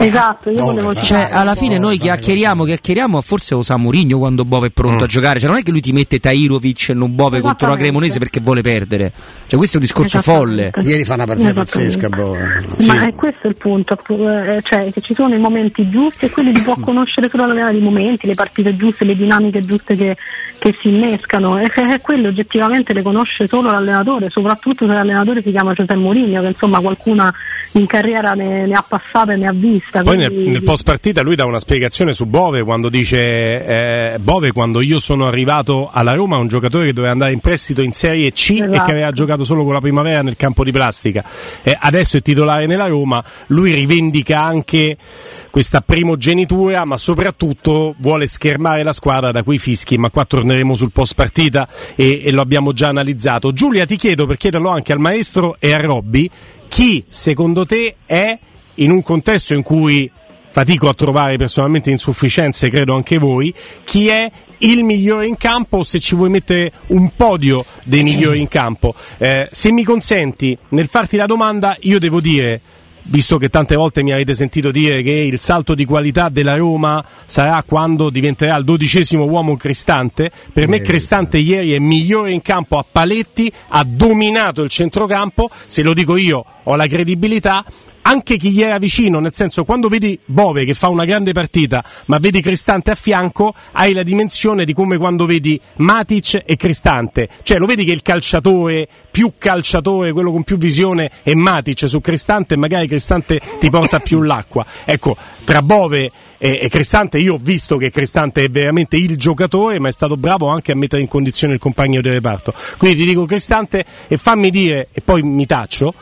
Esatto, 0.00 0.50
io 0.50 0.62
volevo 0.62 0.94
cioè, 0.94 1.28
alla 1.32 1.56
fine 1.56 1.76
noi 1.76 1.98
chiacchieriamo, 1.98 2.64
chiacchieriamo, 2.64 3.20
forse 3.20 3.56
usa 3.56 3.76
Murigno 3.76 4.18
quando 4.18 4.44
Bove 4.44 4.68
è 4.68 4.70
pronto 4.70 5.00
mm. 5.00 5.02
a 5.02 5.06
giocare, 5.06 5.40
cioè 5.40 5.48
non 5.48 5.58
è 5.58 5.62
che 5.62 5.72
lui 5.72 5.80
ti 5.80 5.92
mette 5.92 6.20
Tairovic 6.20 6.90
e 6.90 6.94
non 6.94 7.16
Bove 7.16 7.40
contro 7.40 7.68
la 7.68 7.76
Cremonese 7.76 8.20
perché 8.20 8.38
vuole 8.38 8.60
perdere, 8.60 9.10
cioè 9.46 9.58
questo 9.58 9.76
è 9.76 9.80
un 9.80 9.86
discorso 9.86 10.22
folle. 10.22 10.70
Ieri 10.82 11.04
fa 11.04 11.14
una 11.14 11.24
partita 11.24 11.52
pazzesca 11.52 12.08
Bove. 12.10 12.64
Sì. 12.76 12.86
Ma 12.86 13.08
è 13.08 13.14
questo 13.14 13.48
il 13.48 13.56
punto, 13.56 13.98
eh, 14.08 14.60
cioè 14.62 14.92
che 14.92 15.00
ci 15.00 15.14
sono 15.14 15.34
i 15.34 15.38
momenti 15.38 15.90
giusti 15.90 16.26
e 16.26 16.30
quelli 16.30 16.54
li 16.54 16.62
può 16.62 16.76
conoscere 16.80 17.28
solo 17.28 17.52
la 17.52 17.70
i 17.70 17.80
momenti, 17.80 18.28
le 18.28 18.34
partite 18.34 18.76
giuste, 18.76 19.04
le 19.04 19.16
dinamiche 19.16 19.62
giuste 19.62 19.96
che, 19.96 20.16
che 20.58 20.76
si 20.80 20.88
innescano 20.88 21.58
e 21.58 21.70
che 21.70 22.00
quello 22.00 22.28
oggettivamente 22.28 22.92
le 22.92 23.02
conosce 23.02 23.46
solo 23.46 23.70
l'allenatore, 23.70 24.28
soprattutto 24.28 24.86
se 24.86 24.92
l'allenatore 24.92 25.42
si 25.42 25.50
chiama 25.50 25.72
Giuseppe 25.72 25.96
Mourinho, 25.96 26.40
che 26.40 26.48
insomma 26.48 26.80
qualcuna 26.80 27.32
in 27.72 27.86
carriera 27.86 28.32
ne, 28.32 28.66
ne 28.66 28.74
ha 28.74 28.84
passate 28.86 29.32
e 29.32 29.36
ne 29.36 29.46
ha 29.46 29.52
vista. 29.52 30.02
Poi 30.02 30.16
quindi... 30.16 30.36
nel, 30.36 30.52
nel, 30.52 30.62
post 30.62 30.84
partita 30.84 31.22
lui 31.22 31.36
dà 31.36 31.44
una 31.44 31.60
spiegazione 31.60 32.12
su 32.12 32.26
Bove 32.26 32.62
quando 32.62 32.88
dice 32.88 33.16
eh, 33.64 34.18
Bove 34.18 34.52
quando 34.52 34.80
io 34.80 34.98
sono 34.98 35.26
arrivato 35.26 35.90
alla 35.92 36.14
Roma 36.14 36.36
un 36.38 36.48
giocatore 36.48 36.86
che 36.86 36.92
doveva 36.92 37.12
andare 37.12 37.32
in 37.32 37.40
prestito 37.40 37.82
in 37.82 37.92
Serie 37.92 38.32
C 38.32 38.50
esatto. 38.50 38.64
e 38.64 38.68
che 38.68 38.74
esatto. 38.74 38.90
aveva 38.90 39.12
giocato 39.12 39.44
solo 39.44 39.64
con 39.64 39.72
la 39.72 39.80
primavera 39.80 40.22
nel 40.22 40.36
campo 40.36 40.64
di 40.64 40.72
plastica. 40.72 41.24
Eh, 41.62 41.76
adesso 41.78 42.16
è 42.16 42.22
titolare 42.22 42.66
nella 42.66 42.86
Roma, 42.86 43.22
lui 43.48 43.74
rivendica 43.74 44.42
anche 44.42 44.96
questa 45.50 45.80
primogenitura 45.80 46.84
ma 46.84 46.96
soprattutto 46.96 47.94
vuole 47.98 48.26
schermare 48.26 48.82
la 48.82 48.92
squadra 48.92 49.30
da 49.30 49.42
quei 49.42 49.58
fischi, 49.58 49.98
ma 49.98 50.10
qua 50.10 50.24
torneremo 50.48 50.74
sul 50.74 50.92
post 50.92 51.14
partita 51.14 51.68
e, 51.94 52.22
e 52.24 52.32
lo 52.32 52.40
abbiamo 52.40 52.72
già 52.72 52.88
analizzato. 52.88 53.52
Giulia 53.52 53.84
ti 53.84 53.96
chiedo 53.96 54.24
per 54.24 54.38
chiederlo 54.38 54.70
anche 54.70 54.92
al 54.92 54.98
maestro 54.98 55.56
e 55.58 55.72
a 55.72 55.80
Robby 55.80 56.28
chi 56.68 57.04
secondo 57.06 57.66
te 57.66 57.96
è 58.06 58.38
in 58.76 58.90
un 58.90 59.02
contesto 59.02 59.52
in 59.52 59.62
cui 59.62 60.10
fatico 60.50 60.88
a 60.88 60.94
trovare 60.94 61.36
personalmente 61.36 61.90
insufficienze, 61.90 62.70
credo 62.70 62.94
anche 62.94 63.18
voi, 63.18 63.52
chi 63.84 64.08
è 64.08 64.30
il 64.58 64.82
migliore 64.82 65.26
in 65.26 65.36
campo 65.36 65.78
o 65.78 65.82
se 65.82 66.00
ci 66.00 66.14
vuoi 66.14 66.30
mettere 66.30 66.72
un 66.88 67.10
podio 67.14 67.64
dei 67.84 68.02
migliori 68.02 68.40
in 68.40 68.48
campo. 68.48 68.94
Eh, 69.18 69.48
se 69.52 69.70
mi 69.70 69.84
consenti, 69.84 70.56
nel 70.70 70.88
farti 70.88 71.16
la 71.16 71.26
domanda, 71.26 71.76
io 71.80 71.98
devo 71.98 72.20
dire 72.20 72.60
visto 73.08 73.38
che 73.38 73.48
tante 73.48 73.74
volte 73.76 74.02
mi 74.02 74.12
avete 74.12 74.34
sentito 74.34 74.70
dire 74.70 75.02
che 75.02 75.10
il 75.10 75.40
salto 75.40 75.74
di 75.74 75.84
qualità 75.84 76.28
della 76.28 76.56
Roma 76.56 77.04
sarà 77.26 77.62
quando 77.66 78.10
diventerà 78.10 78.56
il 78.56 78.64
dodicesimo 78.64 79.24
uomo 79.24 79.56
Cristante, 79.56 80.30
per 80.52 80.68
me 80.68 80.80
Cristante 80.80 81.38
ieri 81.38 81.72
è 81.72 81.78
migliore 81.78 82.32
in 82.32 82.42
campo 82.42 82.78
a 82.78 82.84
paletti, 82.90 83.50
ha 83.68 83.84
dominato 83.84 84.62
il 84.62 84.68
centrocampo, 84.68 85.50
se 85.66 85.82
lo 85.82 85.94
dico 85.94 86.16
io 86.16 86.44
ho 86.62 86.76
la 86.76 86.86
credibilità, 86.86 87.64
anche 88.08 88.38
chi 88.38 88.52
gli 88.52 88.62
era 88.62 88.78
vicino, 88.78 89.20
nel 89.20 89.34
senso 89.34 89.64
quando 89.64 89.88
vedi 89.88 90.18
Bove 90.24 90.64
che 90.64 90.72
fa 90.72 90.88
una 90.88 91.04
grande 91.04 91.32
partita, 91.32 91.84
ma 92.06 92.16
vedi 92.16 92.40
Cristante 92.40 92.90
a 92.90 92.94
fianco, 92.94 93.52
hai 93.72 93.92
la 93.92 94.02
dimensione 94.02 94.64
di 94.64 94.72
come 94.72 94.96
quando 94.96 95.26
vedi 95.26 95.60
Matic 95.76 96.42
e 96.46 96.56
Cristante, 96.56 97.28
cioè 97.42 97.58
lo 97.58 97.66
vedi 97.66 97.84
che 97.84 97.92
il 97.92 98.00
calciatore, 98.00 98.88
più 99.10 99.32
calciatore, 99.36 100.12
quello 100.12 100.32
con 100.32 100.42
più 100.42 100.56
visione 100.56 101.10
è 101.22 101.34
Matic 101.34 101.86
su 101.86 102.00
Cristante 102.00 102.54
e 102.54 102.56
magari 102.56 102.88
Cristante 102.88 103.42
ti 103.60 103.68
porta 103.68 104.00
più 104.00 104.22
l'acqua. 104.22 104.64
Ecco, 104.86 105.14
tra 105.44 105.60
Bove 105.60 106.10
e, 106.38 106.60
e 106.62 106.68
Cristante 106.70 107.18
io 107.18 107.34
ho 107.34 107.38
visto 107.38 107.76
che 107.76 107.90
Cristante 107.90 108.44
è 108.44 108.48
veramente 108.48 108.96
il 108.96 109.18
giocatore, 109.18 109.78
ma 109.78 109.88
è 109.88 109.92
stato 109.92 110.16
bravo 110.16 110.48
anche 110.48 110.72
a 110.72 110.76
mettere 110.76 111.02
in 111.02 111.08
condizione 111.08 111.52
il 111.52 111.58
compagno 111.58 112.00
di 112.00 112.08
reparto. 112.08 112.54
Quindi 112.78 113.00
ti 113.00 113.04
dico 113.04 113.26
Cristante 113.26 113.84
e 114.08 114.16
fammi 114.16 114.48
dire, 114.48 114.88
e 114.92 115.02
poi 115.02 115.20
mi 115.20 115.44
taccio, 115.44 115.92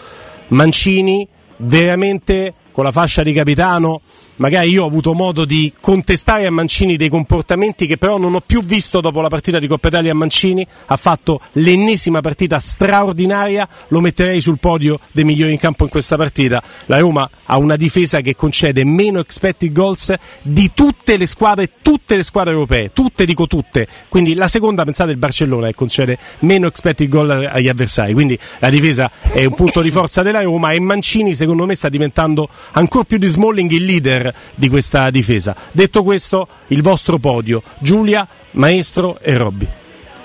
Mancini 0.49 1.27
veramente 1.59 2.55
con 2.73 2.85
la 2.85 2.93
fascia 2.93 3.23
di 3.23 3.33
capitano 3.33 4.01
magari 4.37 4.71
io 4.71 4.85
ho 4.85 4.87
avuto 4.87 5.15
modo 5.15 5.45
di 5.45 5.73
contestare 5.81 6.47
a 6.47 6.51
Mancini 6.51 6.97
dei 6.97 7.09
comportamenti 7.09 7.87
che 7.87 7.97
però 7.97 8.19
non 8.19 8.35
ho 8.35 8.41
più 8.41 8.61
visto 8.63 9.01
dopo 9.01 9.21
la 9.21 9.29
partita 9.29 9.59
di 9.59 9.67
Coppa 9.67 9.89
Italia 9.89 10.13
a 10.13 10.15
Mancini, 10.15 10.67
ha 10.87 10.97
fatto 10.97 11.41
l'ennesima 11.53 12.21
partita 12.21 12.59
straordinaria, 12.59 13.69
lo 13.89 14.01
metterei 14.01 14.41
sul 14.41 14.59
podio 14.59 14.99
dei 15.13 15.25
migliori 15.25 15.53
in 15.53 15.59
campo 15.59 15.85
in 15.85 15.91
questa 15.91 16.17
partita. 16.17 16.63
La 16.87 16.99
Roma 16.99 17.29
ha 17.45 17.57
una 17.57 17.77
difesa 17.77 18.21
che 18.21 18.35
concede 18.35 18.85
meno 18.85 19.21
expected 19.21 19.73
goals 19.73 20.15
di 20.43 20.71
tutte 20.75 21.17
le 21.17 21.27
squadre, 21.27 21.71
tutte 21.83 22.17
le 22.17 22.23
squadre 22.23 22.53
europee, 22.53 22.93
tutte 22.93 23.25
dico 23.25 23.47
tutte, 23.47 23.87
quindi 24.09 24.35
la 24.35 24.49
seconda 24.49 24.85
pensate 24.85 25.11
il 25.11 25.17
Barcellona 25.17 25.69
che 25.69 25.75
concede 25.75 26.19
meno 26.41 26.67
expected 26.67 27.09
goal 27.09 27.31
agli 27.51 27.69
avversari, 27.69 28.13
quindi 28.13 28.39
la 28.59 28.71
difesa 28.71 29.11
è 29.21 29.45
un 29.45 29.55
punto 29.55 29.81
di 29.81 29.91
forza 29.91 30.23
della 30.23 30.43
Roma 30.43 30.73
e 30.73 30.81
Mancini 30.81 31.35
secondo 31.35 31.67
me 31.67 31.75
sta 31.75 31.89
diventando 31.89 32.49
ancora 32.73 33.05
più 33.05 33.19
di 33.19 33.27
Smalling 33.27 33.71
il 33.71 33.85
leader 33.85 34.26
di 34.55 34.69
questa 34.69 35.11
difesa. 35.11 35.55
Detto 35.73 36.03
questo, 36.03 36.47
il 36.69 36.83
vostro 36.83 37.19
podio, 37.19 37.63
Giulia, 37.79 38.27
Maestro 38.53 39.19
e 39.21 39.37
Robby. 39.37 39.69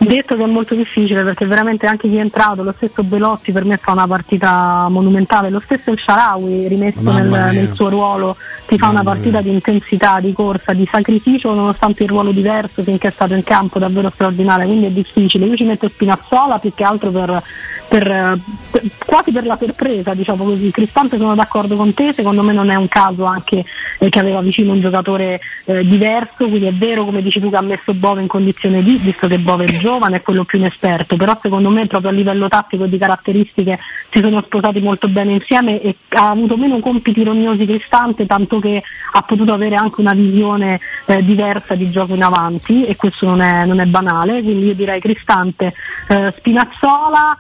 Detto 0.04 0.36
che 0.36 0.44
è 0.44 0.48
molto 0.48 0.74
difficile 0.74 1.24
perché 1.24 1.46
veramente 1.46 1.86
anche 1.86 2.10
chi 2.10 2.16
è 2.16 2.22
entrato, 2.22 2.64
lo 2.64 2.74
stesso 2.76 3.04
Belotti 3.04 3.52
per 3.52 3.66
me 3.66 3.78
fa 3.78 3.92
una 3.92 4.08
partita 4.08 4.88
monumentale, 4.90 5.52
lo 5.52 5.62
stesso 5.64 5.92
il 5.92 6.00
Sharawi 6.00 6.68
rimesso 6.68 7.02
nel, 7.12 7.28
nel, 7.28 7.72
suo 7.76 7.90
ruolo 7.90 8.36
ti 8.66 8.80
fa 8.80 8.88
Mamma 8.88 9.02
una 9.02 9.12
partita 9.12 9.42
mia. 9.42 9.42
di 9.42 9.52
intensità, 9.52 10.20
di 10.20 10.34
corsa, 10.34 10.74
di 10.74 10.88
sacrificio 10.90 11.54
nonostante 11.54 12.02
il 12.02 12.10
ruolo 12.10 12.32
diverso 12.32 12.82
finché 12.82 13.10
è 13.10 13.12
stato 13.12 13.36
in 13.36 13.44
campo 13.44 13.78
davvero 13.78 14.10
straordinario, 14.10 14.66
quindi 14.66 14.88
è 14.88 14.90
difficile. 14.90 15.46
Io 15.46 15.56
ci 15.56 15.66
metto 15.66 15.88
Spinazzola 15.88 16.58
più 16.58 16.74
che 16.74 16.84
altro 16.84 17.12
per, 17.12 17.44
per, 17.92 18.40
per, 18.72 18.84
quasi 19.06 19.34
per 19.34 19.46
la 19.46 19.58
sorpresa, 19.60 20.14
diciamo 20.14 20.46
così. 20.46 20.72
Cristante 20.72 21.18
sono 21.18 21.36
d'accordo 21.36 21.76
con 21.76 21.94
te, 21.94 22.14
secondo 22.14 22.42
me 22.42 22.54
non 22.54 22.70
è 22.70 22.76
un 22.76 22.88
caso 22.88 23.26
anche 23.26 23.66
eh, 24.00 24.08
che 24.08 24.20
aveva 24.20 24.40
vicino 24.40 24.72
un 24.72 24.80
giocatore 24.80 25.42
eh, 25.66 25.86
diverso, 25.86 26.48
quindi 26.48 26.68
è 26.68 26.74
vero 26.74 27.04
come 27.04 27.22
dici 27.22 27.42
tu 27.42 27.50
che 27.50 27.58
ha 27.58 27.62
messo 27.62 27.94
Bove 27.94 28.22
in 28.22 28.28
condizione 28.28 28.82
di, 28.82 28.96
visto 28.96 29.28
che 29.28 29.40
Bove 29.40 29.66
è 29.66 29.78
giovane, 29.78 30.18
è 30.18 30.22
quello 30.22 30.46
più 30.46 30.58
inesperto, 30.58 31.18
però 31.18 31.38
secondo 31.42 31.70
me 31.70 31.86
proprio 31.88 32.12
a 32.12 32.14
livello 32.14 32.48
tattico 32.48 32.86
e 32.86 32.90
di 32.90 32.98
caratteristiche 32.98 33.78
si 34.10 34.22
sono 34.22 34.42
sposati 34.42 34.80
molto 34.80 35.10
bene 35.10 35.34
insieme 35.34 35.82
e 35.82 35.94
ha 36.12 36.30
avuto 36.30 36.56
meno 36.56 36.80
compiti 36.80 37.26
rognosi 37.26 37.66
Cristante, 37.66 38.26
tanto 38.26 38.60
che 38.60 38.82
ha 39.12 39.22
potuto 39.24 39.52
avere 39.52 39.76
anche 39.76 40.00
una 40.00 40.14
visione 40.14 40.80
eh, 41.08 41.22
diversa 41.24 41.76
di 41.76 41.90
gioco 41.90 42.16
in 42.16 42.24
avanti 42.24 42.86
e 42.86 42.96
questo 42.96 43.26
non 43.26 43.42
è, 43.42 43.66
non 43.66 43.82
è 43.82 43.86
banale, 43.86 44.42
quindi 44.42 44.68
io 44.68 44.76
direi 44.76 45.02
Cristante, 45.02 45.74
eh, 46.08 46.34
Spinazzola, 46.38 47.38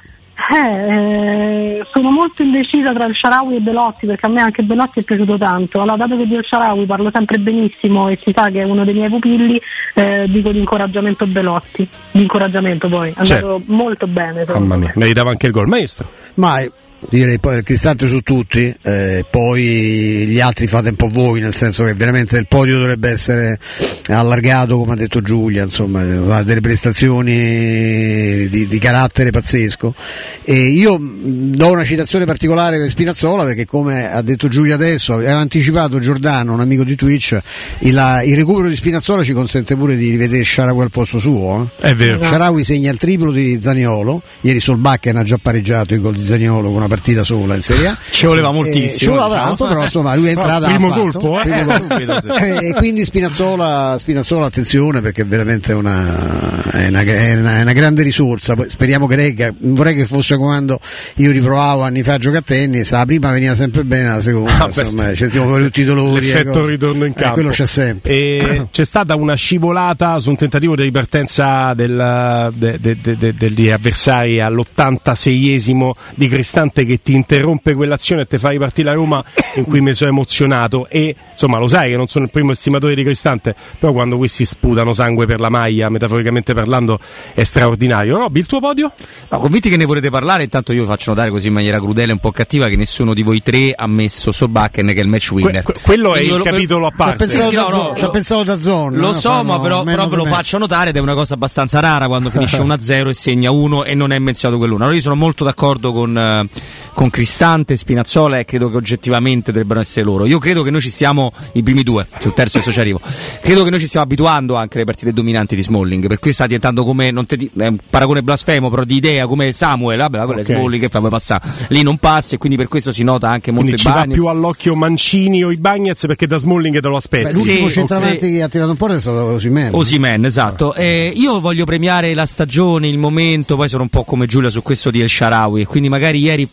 eh, 0.49 1.85
sono 1.91 2.11
molto 2.11 2.41
indecisa 2.41 2.93
tra 2.93 3.05
il 3.05 3.15
Sharawi 3.15 3.57
e 3.57 3.59
Belotti 3.59 4.05
perché 4.05 4.25
a 4.25 4.29
me 4.29 4.41
anche 4.41 4.63
Belotti 4.63 4.99
è 4.99 5.03
piaciuto 5.03 5.37
tanto. 5.37 5.81
Allora, 5.81 5.97
dato 5.97 6.17
che 6.17 6.27
di 6.27 6.39
Sharawi 6.41 6.85
parlo 6.85 7.09
sempre 7.11 7.37
benissimo 7.37 8.07
e 8.07 8.17
si 8.21 8.31
sa 8.33 8.49
che 8.49 8.61
è 8.61 8.63
uno 8.63 8.83
dei 8.83 8.93
miei 8.93 9.09
pupilli, 9.09 9.61
eh, 9.93 10.25
dico 10.27 10.51
di 10.51 10.59
incoraggiamento 10.59 11.25
Belotti. 11.27 11.87
Di 12.11 12.21
incoraggiamento 12.21 12.87
poi, 12.87 13.09
è 13.09 13.13
andato 13.15 13.25
certo. 13.25 13.61
molto 13.65 14.07
bene. 14.07 14.45
Mamma 14.47 14.75
mia, 14.75 14.91
meritava 14.95 15.29
anche 15.29 15.47
il 15.47 15.51
gol, 15.51 15.67
maestro. 15.67 16.09
Ma 16.35 16.61
direi 17.09 17.39
poi 17.39 17.57
il 17.57 17.63
Cristante 17.63 18.07
su 18.07 18.21
tutti, 18.21 18.73
eh, 18.81 19.25
poi 19.29 20.25
gli 20.27 20.39
altri 20.39 20.67
fate 20.67 20.89
un 20.89 20.95
po' 20.95 21.09
voi, 21.09 21.41
nel 21.41 21.55
senso 21.55 21.83
che 21.83 21.93
veramente 21.93 22.37
il 22.37 22.47
podio 22.47 22.77
dovrebbe 22.77 23.09
essere 23.09 23.59
allargato, 24.07 24.77
come 24.77 24.93
ha 24.93 24.95
detto 24.95 25.21
Giulia, 25.21 25.63
insomma, 25.63 26.01
ha 26.35 26.43
delle 26.43 26.61
prestazioni 26.61 28.47
di, 28.49 28.67
di 28.67 28.79
carattere 28.79 29.31
pazzesco. 29.31 29.95
E 30.43 30.53
io 30.53 30.97
do 30.99 31.69
una 31.69 31.83
citazione 31.83 32.25
particolare 32.25 32.77
per 32.77 32.89
Spinazzola 32.89 33.43
perché 33.43 33.65
come 33.65 34.11
ha 34.11 34.21
detto 34.21 34.47
Giulia 34.47 34.75
adesso, 34.75 35.13
aveva 35.13 35.37
anticipato 35.37 35.99
Giordano, 35.99 36.53
un 36.53 36.59
amico 36.59 36.83
di 36.83 36.95
Twitch, 36.95 37.39
il, 37.79 38.21
il 38.25 38.35
recupero 38.35 38.67
di 38.67 38.75
Spinazzola 38.75 39.23
ci 39.23 39.33
consente 39.33 39.75
pure 39.75 39.95
di 39.95 40.11
rivedere 40.11 40.43
Sharawi 40.43 40.81
al 40.81 40.91
posto 40.91 41.19
suo. 41.19 41.69
Eh? 41.79 41.89
È 41.89 41.95
vero. 41.95 42.23
Sharawi 42.23 42.63
segna 42.63 42.91
il 42.91 42.97
triplo 42.97 43.31
di 43.31 43.59
Zaniolo, 43.59 44.21
ieri 44.41 44.59
Solbakken 44.59 45.17
ha 45.17 45.23
già 45.23 45.37
pareggiato 45.41 45.93
i 45.93 45.99
gol 45.99 46.15
di 46.15 46.23
Zaniolo 46.23 46.67
con 46.69 46.77
una 46.77 46.87
partita 46.91 47.23
sola 47.23 47.55
in 47.55 47.61
Serie 47.61 47.87
A. 47.87 47.97
Ci 48.11 48.25
voleva 48.25 48.51
moltissimo. 48.51 48.85
Eh, 48.85 48.97
ci 48.97 49.05
voleva 49.05 49.27
diciamo. 49.27 49.45
tanto, 49.45 49.67
però 49.67 49.83
insomma 49.83 50.15
lui 50.15 50.27
è 50.27 50.31
entrato. 50.31 50.65
Primo 50.65 50.89
colpo, 50.89 51.39
eh? 51.39 51.43
Primo 51.43 51.65
colpo. 51.65 51.99
Eh, 52.41 52.69
e 52.69 52.73
quindi 52.73 53.05
Spinazzola, 53.05 53.95
Spinazzola, 53.99 54.45
attenzione 54.45 55.01
perché 55.01 55.21
è 55.21 55.25
veramente 55.25 55.73
una, 55.73 56.63
è 56.71 56.87
una, 56.87 57.01
è 57.01 57.35
una, 57.35 57.57
è 57.57 57.61
una 57.61 57.73
grande 57.73 58.03
risorsa. 58.03 58.55
Speriamo 58.67 59.05
che 59.07 59.15
regga. 59.15 59.53
Vorrei 59.57 59.95
che 59.95 60.05
fosse 60.05 60.37
quando 60.37 60.79
io 61.15 61.31
riprovavo 61.31 61.83
anni 61.83 62.03
fa 62.03 62.13
a 62.13 62.17
giocare 62.17 62.39
a 62.39 62.43
tennis, 62.43 62.91
la 62.91 63.05
prima 63.05 63.31
veniva 63.31 63.53
sempre 63.55 63.83
bene, 63.83 64.09
la 64.09 64.21
seconda 64.21 64.57
ah, 64.63 64.67
insomma, 64.67 65.13
sentiamo 65.15 65.47
fuori 65.47 65.63
tutti 65.65 65.81
i 65.81 65.85
dolori. 65.85 66.25
L'effetto 66.25 66.49
ecco. 66.49 66.65
ritorno 66.65 67.05
in 67.05 67.13
campo. 67.13 67.29
Eh, 67.29 67.33
quello 67.33 67.49
c'è 67.49 67.67
sempre. 67.67 68.11
E 68.11 68.67
c'è 68.71 68.85
stata 68.85 69.15
una 69.15 69.35
scivolata 69.35 70.19
su 70.19 70.29
un 70.29 70.37
tentativo 70.37 70.75
di 70.75 70.83
ripartenza 70.83 71.73
del, 71.73 72.51
de, 72.55 72.79
de, 72.79 72.97
de, 73.01 73.33
degli 73.37 73.69
avversari 73.69 74.39
all'86esimo 74.39 75.91
di 76.15 76.27
Cristante 76.27 76.80
parte 76.81 76.85
che 76.85 77.01
ti 77.01 77.13
interrompe 77.13 77.73
quell'azione 77.73 78.23
e 78.23 78.27
ti 78.27 78.37
fa 78.37 78.49
ripartire 78.49 78.89
la 78.89 78.93
Roma 78.93 79.23
in 79.55 79.63
cui 79.63 79.81
mi 79.81 79.93
sono 79.93 80.09
emozionato. 80.11 80.87
E 80.89 81.15
insomma 81.31 81.57
lo 81.57 81.67
sai 81.67 81.91
che 81.91 81.97
non 81.97 82.07
sono 82.07 82.25
il 82.25 82.31
primo 82.31 82.51
estimatore 82.51 82.95
di 82.95 83.03
Cristante 83.03 83.55
però 83.79 83.91
quando 83.93 84.17
questi 84.17 84.45
sputano 84.45 84.93
sangue 84.93 85.25
per 85.25 85.39
la 85.39 85.49
maglia 85.49 85.89
metaforicamente 85.89 86.53
parlando 86.53 86.99
è 87.33 87.43
straordinario. 87.43 88.17
Robby 88.17 88.39
il 88.39 88.45
tuo 88.45 88.59
podio? 88.59 88.91
No, 89.29 89.39
convinti 89.39 89.69
che 89.69 89.77
ne 89.77 89.85
volete 89.85 90.09
parlare 90.09 90.43
intanto 90.43 90.73
io 90.73 90.85
faccio 90.85 91.11
notare 91.11 91.29
così 91.29 91.47
in 91.47 91.53
maniera 91.53 91.77
crudele 91.79 92.09
e 92.09 92.13
un 92.13 92.19
po' 92.19 92.31
cattiva 92.31 92.67
che 92.67 92.75
nessuno 92.75 93.13
di 93.13 93.23
voi 93.23 93.41
tre 93.41 93.73
ha 93.75 93.87
messo 93.87 94.31
Solbakken 94.31 94.87
che 94.87 94.93
è 94.93 95.01
il 95.01 95.07
match 95.07 95.31
winner. 95.31 95.63
que- 95.63 95.75
quello 95.81 96.13
è 96.13 96.21
il 96.21 96.37
lo, 96.37 96.43
capitolo 96.43 96.87
a 96.87 96.91
parte 96.95 97.27
ci 97.27 97.35
ha 97.35 97.41
pensato, 97.41 97.69
sì, 97.69 97.75
no, 97.75 97.93
no, 97.99 98.09
pensato 98.09 98.43
da 98.43 98.59
zona 98.59 98.97
lo 98.97 99.13
so 99.13 99.43
ma 99.43 99.59
però, 99.59 99.83
però 99.83 100.07
ve 100.07 100.15
lo 100.15 100.25
faccio 100.25 100.57
notare 100.57 100.89
ed 100.89 100.95
è 100.95 100.99
una 100.99 101.13
cosa 101.13 101.33
abbastanza 101.33 101.79
rara 101.79 102.07
quando 102.07 102.29
finisce 102.29 102.57
1-0 102.61 103.09
e 103.09 103.13
segna 103.13 103.51
1 103.51 103.83
e 103.83 103.93
non 103.95 104.11
è 104.11 104.19
menzionato 104.19 104.59
quell'uno. 104.59 104.83
Allora 104.83 104.95
io 104.95 105.01
sono 105.01 105.15
molto 105.15 105.43
d'accordo 105.43 105.91
con, 105.91 106.17
eh, 106.17 106.47
con 106.93 107.09
Cristante, 107.09 107.77
Spinazzola 107.77 108.39
e 108.39 108.45
credo 108.45 108.69
che 108.69 108.77
oggettivamente 108.77 109.51
dovrebbero 109.51 109.79
essere 109.79 110.05
loro. 110.05 110.25
Io 110.25 110.39
credo 110.39 110.63
che 110.63 110.69
noi 110.69 110.81
ci 110.81 110.89
stiamo, 110.89 111.31
i 111.53 111.63
primi 111.63 111.83
due, 111.83 112.07
sul 112.19 112.33
terzo 112.33 112.57
adesso 112.57 112.71
ci 112.71 112.79
arrivo, 112.79 112.99
credo 113.41 113.63
che 113.63 113.69
noi 113.69 113.79
ci 113.79 113.87
stiamo 113.87 114.05
abituando 114.05 114.55
anche 114.55 114.77
alle 114.77 114.85
partite 114.85 115.13
dominanti 115.13 115.55
di 115.55 115.63
Smalling, 115.63 116.07
per 116.07 116.19
cui 116.19 116.33
sta 116.33 116.45
diventando 116.45 116.83
come, 116.83 117.11
non 117.11 117.25
te, 117.25 117.37
è 117.57 117.67
un 117.67 117.77
paragone 117.89 118.23
blasfemo 118.23 118.69
però 118.69 118.83
di 118.83 118.95
idea, 118.95 119.25
come 119.25 119.51
Samuel, 119.51 119.97
vabbè, 119.97 120.17
la 120.17 120.25
okay. 120.25 120.43
Smalling 120.43 120.81
che 120.81 120.89
fa, 120.89 120.99
vuoi 120.99 121.11
passare, 121.11 121.43
lì 121.69 121.81
non 121.81 121.97
passi 121.97 122.35
e 122.35 122.37
quindi 122.37 122.57
per 122.57 122.67
questo 122.67 122.91
si 122.91 123.03
nota 123.03 123.29
anche 123.29 123.51
molto 123.51 123.75
quindi 123.75 123.81
ci 123.81 123.89
va 123.89 124.05
più 124.05 124.27
all'occhio 124.27 124.75
Mancini 124.75 125.43
o 125.43 125.51
i 125.51 125.57
Bagnets 125.57 126.05
perché 126.05 126.27
da 126.27 126.37
Smalling 126.37 126.79
te 126.79 126.87
lo 126.87 126.95
aspetti. 126.95 127.33
l'ultimo 127.33 127.67
sì, 127.67 127.73
centravanti 127.73 128.25
sì. 128.25 128.31
che 128.33 128.41
ha 128.41 128.47
tirato 128.47 128.71
un 128.71 128.77
po' 128.77 128.87
è 128.87 128.99
stato 128.99 129.23
Osimen. 129.23 129.69
Osimen, 129.73 130.25
esatto. 130.25 130.73
Eh, 130.73 131.11
io 131.15 131.39
voglio 131.39 131.65
premiare 131.65 132.13
la 132.13 132.25
stagione, 132.25 132.87
il 132.87 132.97
momento, 132.97 133.55
poi 133.55 133.69
sono 133.69 133.83
un 133.83 133.89
po' 133.89 134.03
come 134.03 134.25
Giulia 134.25 134.49
su 134.49 134.61
questo 134.61 134.91
di 134.91 135.01
El 135.01 135.09
Sharawi, 135.09 135.65
quindi 135.65 135.89
magari 135.89 136.19
ieri 136.19 136.47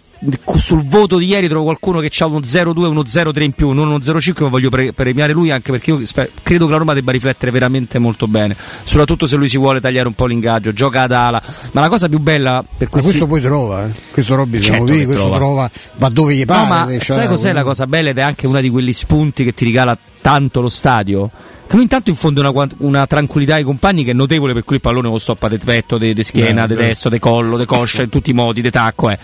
sul 0.56 0.84
voto 0.84 1.16
di 1.18 1.26
ieri 1.26 1.48
trovo 1.48 1.64
qualcuno 1.64 2.00
che 2.00 2.10
ha 2.18 2.26
uno 2.26 2.40
0-2, 2.40 2.84
uno 2.86 3.02
0-3 3.02 3.42
in 3.42 3.52
più, 3.52 3.70
non 3.70 3.86
uno 3.86 3.98
0-5, 3.98 4.42
ma 4.42 4.48
voglio 4.48 4.68
pre- 4.68 4.92
premiare 4.92 5.32
lui 5.32 5.50
anche 5.50 5.70
perché 5.70 5.90
io 5.90 6.04
sper- 6.04 6.30
credo 6.42 6.66
che 6.66 6.72
la 6.72 6.78
Roma 6.78 6.94
debba 6.94 7.12
riflettere 7.12 7.52
veramente 7.52 7.98
molto 7.98 8.26
bene, 8.26 8.56
soprattutto 8.82 9.26
se 9.26 9.36
lui 9.36 9.48
si 9.48 9.56
vuole 9.58 9.80
tagliare 9.80 10.08
un 10.08 10.14
po' 10.14 10.26
l'ingaggio, 10.26 10.72
gioca 10.72 11.02
ad 11.02 11.12
ala, 11.12 11.42
ma 11.72 11.80
la 11.80 11.88
cosa 11.88 12.08
più 12.08 12.18
bella 12.18 12.64
per 12.64 12.88
questi... 12.88 13.10
questo 13.10 13.26
poi 13.26 13.40
trova, 13.40 13.86
eh? 13.86 13.90
questo 14.10 14.34
Robby 14.34 14.60
certo 14.60 14.92
lì, 14.92 15.04
questo 15.04 15.22
trova. 15.24 15.36
trova, 15.36 15.70
va 15.96 16.08
dove 16.08 16.34
gli 16.34 16.44
pare. 16.44 16.62
No, 16.62 16.68
ma 16.68 16.98
sai 17.00 17.28
cos'è 17.28 17.52
la 17.52 17.62
cosa 17.62 17.86
bella 17.86 18.10
ed 18.10 18.18
è 18.18 18.22
anche 18.22 18.46
una 18.46 18.60
di 18.60 18.70
quegli 18.70 18.92
spunti 18.92 19.44
che 19.44 19.54
ti 19.54 19.64
regala 19.64 19.96
tanto 20.20 20.60
lo 20.60 20.68
stadio? 20.68 21.30
Che 21.68 21.74
lui 21.74 21.82
intanto 21.82 22.08
infonde 22.08 22.40
una, 22.40 22.68
una, 22.78 23.06
tranquillità 23.06 23.56
ai 23.56 23.62
compagni 23.62 24.02
che 24.02 24.12
è 24.12 24.14
notevole 24.14 24.54
per 24.54 24.64
cui 24.64 24.76
il 24.76 24.80
pallone 24.80 25.08
lo 25.08 25.18
stoppa 25.18 25.48
di 25.50 25.58
petto, 25.58 25.98
di 25.98 26.24
schiena, 26.24 26.66
di 26.66 26.74
destro, 26.74 27.10
di 27.10 27.18
collo, 27.18 27.58
di 27.58 27.66
coscia, 27.66 28.02
in 28.02 28.08
tutti 28.08 28.30
i 28.30 28.32
modi, 28.32 28.62
di 28.62 28.70
tacco, 28.70 29.10
eh. 29.10 29.18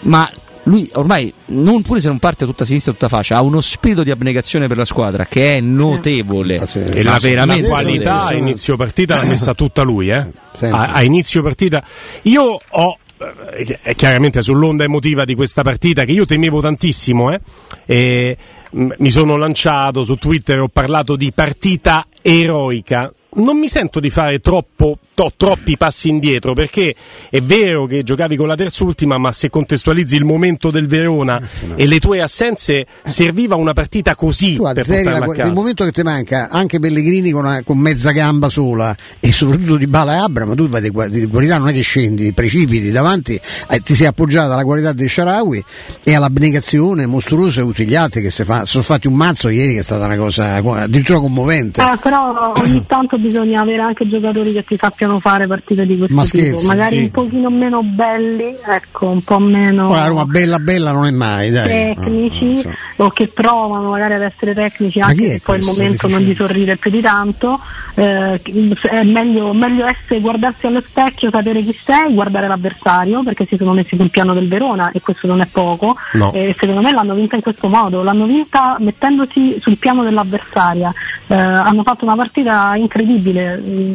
Ma 0.00 0.30
lui 0.64 0.88
ormai, 0.94 1.32
non, 1.46 1.82
pure 1.82 2.00
se 2.00 2.08
non 2.08 2.18
parte 2.18 2.44
tutta 2.44 2.64
sinistra 2.64 2.92
tutta 2.92 3.08
faccia, 3.08 3.36
ha 3.36 3.42
uno 3.42 3.60
spirito 3.60 4.02
di 4.02 4.10
abnegazione 4.10 4.68
per 4.68 4.76
la 4.76 4.84
squadra 4.84 5.26
che 5.26 5.56
è 5.56 5.60
notevole. 5.60 6.58
Ah, 6.58 6.66
sì. 6.66 6.80
E 6.80 7.02
la, 7.02 7.18
veramente 7.18 7.62
la 7.62 7.74
qualità 7.74 8.26
a 8.26 8.34
inizio 8.34 8.76
partita 8.76 9.16
l'ha 9.16 9.24
messa 9.24 9.54
tutta 9.54 9.82
lui, 9.82 10.10
eh? 10.10 10.26
a, 10.60 10.90
a 10.92 11.02
inizio 11.02 11.42
partita. 11.42 11.82
Io 12.22 12.60
ho 12.68 12.98
eh, 13.18 13.78
è 13.82 13.94
chiaramente 13.94 14.42
sull'onda 14.42 14.84
emotiva 14.84 15.24
di 15.24 15.34
questa 15.34 15.62
partita 15.62 16.04
che 16.04 16.12
io 16.12 16.24
temevo 16.24 16.60
tantissimo 16.60 17.32
eh? 17.32 17.40
e 17.86 18.36
mi 18.70 19.10
sono 19.10 19.36
lanciato 19.36 20.04
su 20.04 20.16
Twitter 20.16 20.60
ho 20.60 20.68
parlato 20.68 21.16
di 21.16 21.32
partita 21.32 22.06
eroica 22.20 23.10
non 23.34 23.58
mi 23.58 23.66
sento 23.66 23.98
di 23.98 24.10
fare 24.10 24.38
troppo 24.38 24.98
to, 25.18 25.32
troppi 25.36 25.76
passi 25.76 26.08
indietro 26.08 26.52
perché 26.52 26.94
è 27.28 27.40
vero 27.40 27.86
che 27.86 28.04
giocavi 28.04 28.36
con 28.36 28.46
la 28.46 28.54
terz'ultima, 28.54 29.18
ma 29.18 29.32
se 29.32 29.50
contestualizzi 29.50 30.14
il 30.14 30.24
momento 30.24 30.70
del 30.70 30.86
Verona 30.86 31.42
e 31.74 31.88
le 31.88 31.98
tue 31.98 32.22
assenze, 32.22 32.86
serviva 33.02 33.56
una 33.56 33.72
partita 33.72 34.14
così 34.14 34.54
tu 34.54 34.62
per 34.62 34.86
portarla 34.86 35.26
la, 35.26 35.44
Il 35.46 35.52
momento 35.54 35.82
che 35.82 35.90
ti 35.90 36.02
manca, 36.02 36.50
anche 36.52 36.78
Pellegrini 36.78 37.32
con, 37.32 37.46
una, 37.46 37.64
con 37.64 37.78
mezza 37.78 38.12
gamba 38.12 38.48
sola 38.48 38.94
e 39.18 39.32
soprattutto 39.32 39.76
di 39.76 39.88
Bala 39.88 40.14
e 40.14 40.18
Abra, 40.18 40.44
ma 40.44 40.54
tu 40.54 40.68
vai 40.68 40.82
di, 40.82 40.92
di 41.08 41.26
qualità 41.26 41.58
non 41.58 41.68
è 41.68 41.72
che 41.72 41.80
scendi, 41.80 42.32
precipiti 42.32 42.92
davanti, 42.92 43.40
eh, 43.70 43.80
ti 43.80 43.96
sei 43.96 44.06
appoggiata 44.06 44.52
alla 44.52 44.62
qualità 44.62 44.92
del 44.92 45.10
Sharawi 45.10 45.64
e 46.04 46.14
all'abnegazione 46.14 47.06
mostruosa 47.06 47.60
e 47.60 47.64
utiliate 47.64 48.20
che 48.20 48.30
si 48.30 48.44
fa, 48.44 48.64
sono 48.66 48.84
fatti 48.84 49.08
un 49.08 49.14
mazzo 49.14 49.48
ieri 49.48 49.72
che 49.72 49.80
è 49.80 49.82
stata 49.82 50.04
una 50.04 50.16
cosa 50.16 50.54
addirittura 50.54 51.18
commovente. 51.18 51.82
Eh, 51.82 51.96
però 52.00 52.52
ogni 52.54 52.84
tanto 52.86 53.18
bisogna 53.18 53.62
avere 53.62 53.82
anche 53.82 54.06
giocatori 54.06 54.52
che 54.52 54.62
ti 54.64 54.76
sappiano 54.78 55.07
sappiano 55.08 55.18
fare 55.18 55.46
partite 55.46 55.86
di 55.86 55.96
questo 55.96 56.14
Ma 56.14 56.24
tipo, 56.24 56.60
magari 56.62 56.96
sì. 56.96 57.02
un 57.04 57.10
pochino 57.10 57.50
meno 57.50 57.82
belli, 57.82 58.56
ecco, 58.66 59.06
un 59.06 59.22
po' 59.22 59.38
meno 59.38 59.86
Poi 59.86 59.96
la 59.96 60.06
Roma 60.06 60.24
bella 60.26 60.58
bella 60.58 60.92
non 60.92 61.06
è 61.06 61.10
mai, 61.10 61.50
dai. 61.50 61.94
tecnici 61.94 62.58
ah, 62.66 62.74
so. 62.96 63.04
o 63.04 63.10
che 63.10 63.28
provano 63.28 63.90
magari 63.90 64.14
ad 64.14 64.22
essere 64.22 64.54
tecnici 64.54 65.00
anche 65.00 65.30
se 65.30 65.40
poi 65.40 65.58
il 65.58 65.64
momento 65.64 66.08
non 66.08 66.20
gli 66.20 66.34
sorride 66.34 66.76
più 66.76 66.90
di 66.90 67.00
tanto. 67.00 67.58
Eh, 67.94 68.40
è 68.40 69.02
meglio, 69.02 69.52
meglio 69.52 69.84
essere, 69.84 70.20
guardarsi 70.20 70.66
allo 70.66 70.80
specchio, 70.80 71.30
sapere 71.32 71.62
chi 71.62 71.76
sei, 71.82 72.14
guardare 72.14 72.46
l'avversario 72.46 73.24
perché 73.24 73.44
si 73.44 73.56
sono 73.56 73.72
messi 73.72 73.96
sul 73.96 74.10
piano 74.10 74.34
del 74.34 74.46
Verona 74.46 74.92
e 74.92 75.00
questo 75.00 75.26
non 75.26 75.40
è 75.40 75.46
poco. 75.46 75.96
No. 76.12 76.32
E 76.32 76.54
secondo 76.58 76.80
me 76.80 76.92
l'hanno 76.92 77.14
vinta 77.14 77.34
in 77.34 77.42
questo 77.42 77.68
modo, 77.68 78.04
l'hanno 78.04 78.26
vinta 78.26 78.76
mettendosi 78.78 79.58
sul 79.60 79.78
piano 79.78 80.04
dell'avversaria. 80.04 80.92
Eh, 81.28 81.34
hanno 81.34 81.82
fatto 81.82 82.04
una 82.04 82.16
partita 82.16 82.74
incredibile, 82.76 83.56
mm, 83.58 83.94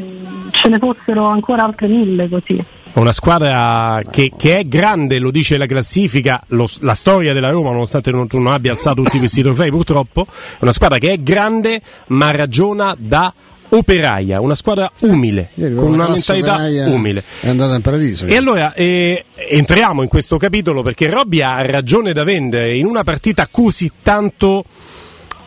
ce 0.51 0.69
ne 0.69 0.77
fosse 0.77 0.93
fossero 1.03 1.25
ancora 1.25 1.63
altre 1.63 1.87
mille 1.87 2.29
così. 2.29 2.63
Una 2.93 3.11
squadra 3.11 4.01
che, 4.09 4.31
che, 4.37 4.59
è 4.59 4.65
grande, 4.65 5.17
lo 5.17 5.31
dice 5.31 5.57
la 5.57 5.65
classifica, 5.65 6.41
lo, 6.49 6.67
la 6.81 6.93
storia 6.93 7.33
della 7.33 7.49
Roma, 7.49 7.71
nonostante 7.71 8.11
non, 8.11 8.27
non 8.31 8.47
abbia 8.47 8.71
alzato 8.71 9.01
tutti 9.01 9.17
questi 9.17 9.41
trofei 9.41 9.71
purtroppo, 9.71 10.27
è 10.29 10.57
una 10.59 10.71
squadra 10.71 10.99
che 10.99 11.13
è 11.13 11.17
grande 11.17 11.81
ma 12.07 12.29
ragiona 12.29 12.95
da 12.97 13.33
operaia, 13.69 14.39
una 14.39 14.53
squadra 14.53 14.91
umile, 14.99 15.49
Ieri, 15.55 15.73
con 15.73 15.91
una 15.91 16.07
mentalità 16.07 16.57
umile. 16.85 17.23
È 17.39 17.49
andata 17.49 17.73
in 17.73 17.81
paradiso. 17.81 18.27
E 18.27 18.37
allora 18.37 18.73
eh, 18.75 19.25
entriamo 19.33 20.03
in 20.03 20.07
questo 20.07 20.37
capitolo 20.37 20.83
perché 20.83 21.09
Robby 21.09 21.41
ha 21.41 21.65
ragione 21.65 22.13
da 22.13 22.23
vendere 22.23 22.75
in 22.75 22.85
una 22.85 23.03
partita 23.03 23.47
così 23.49 23.91
tanto 24.03 24.65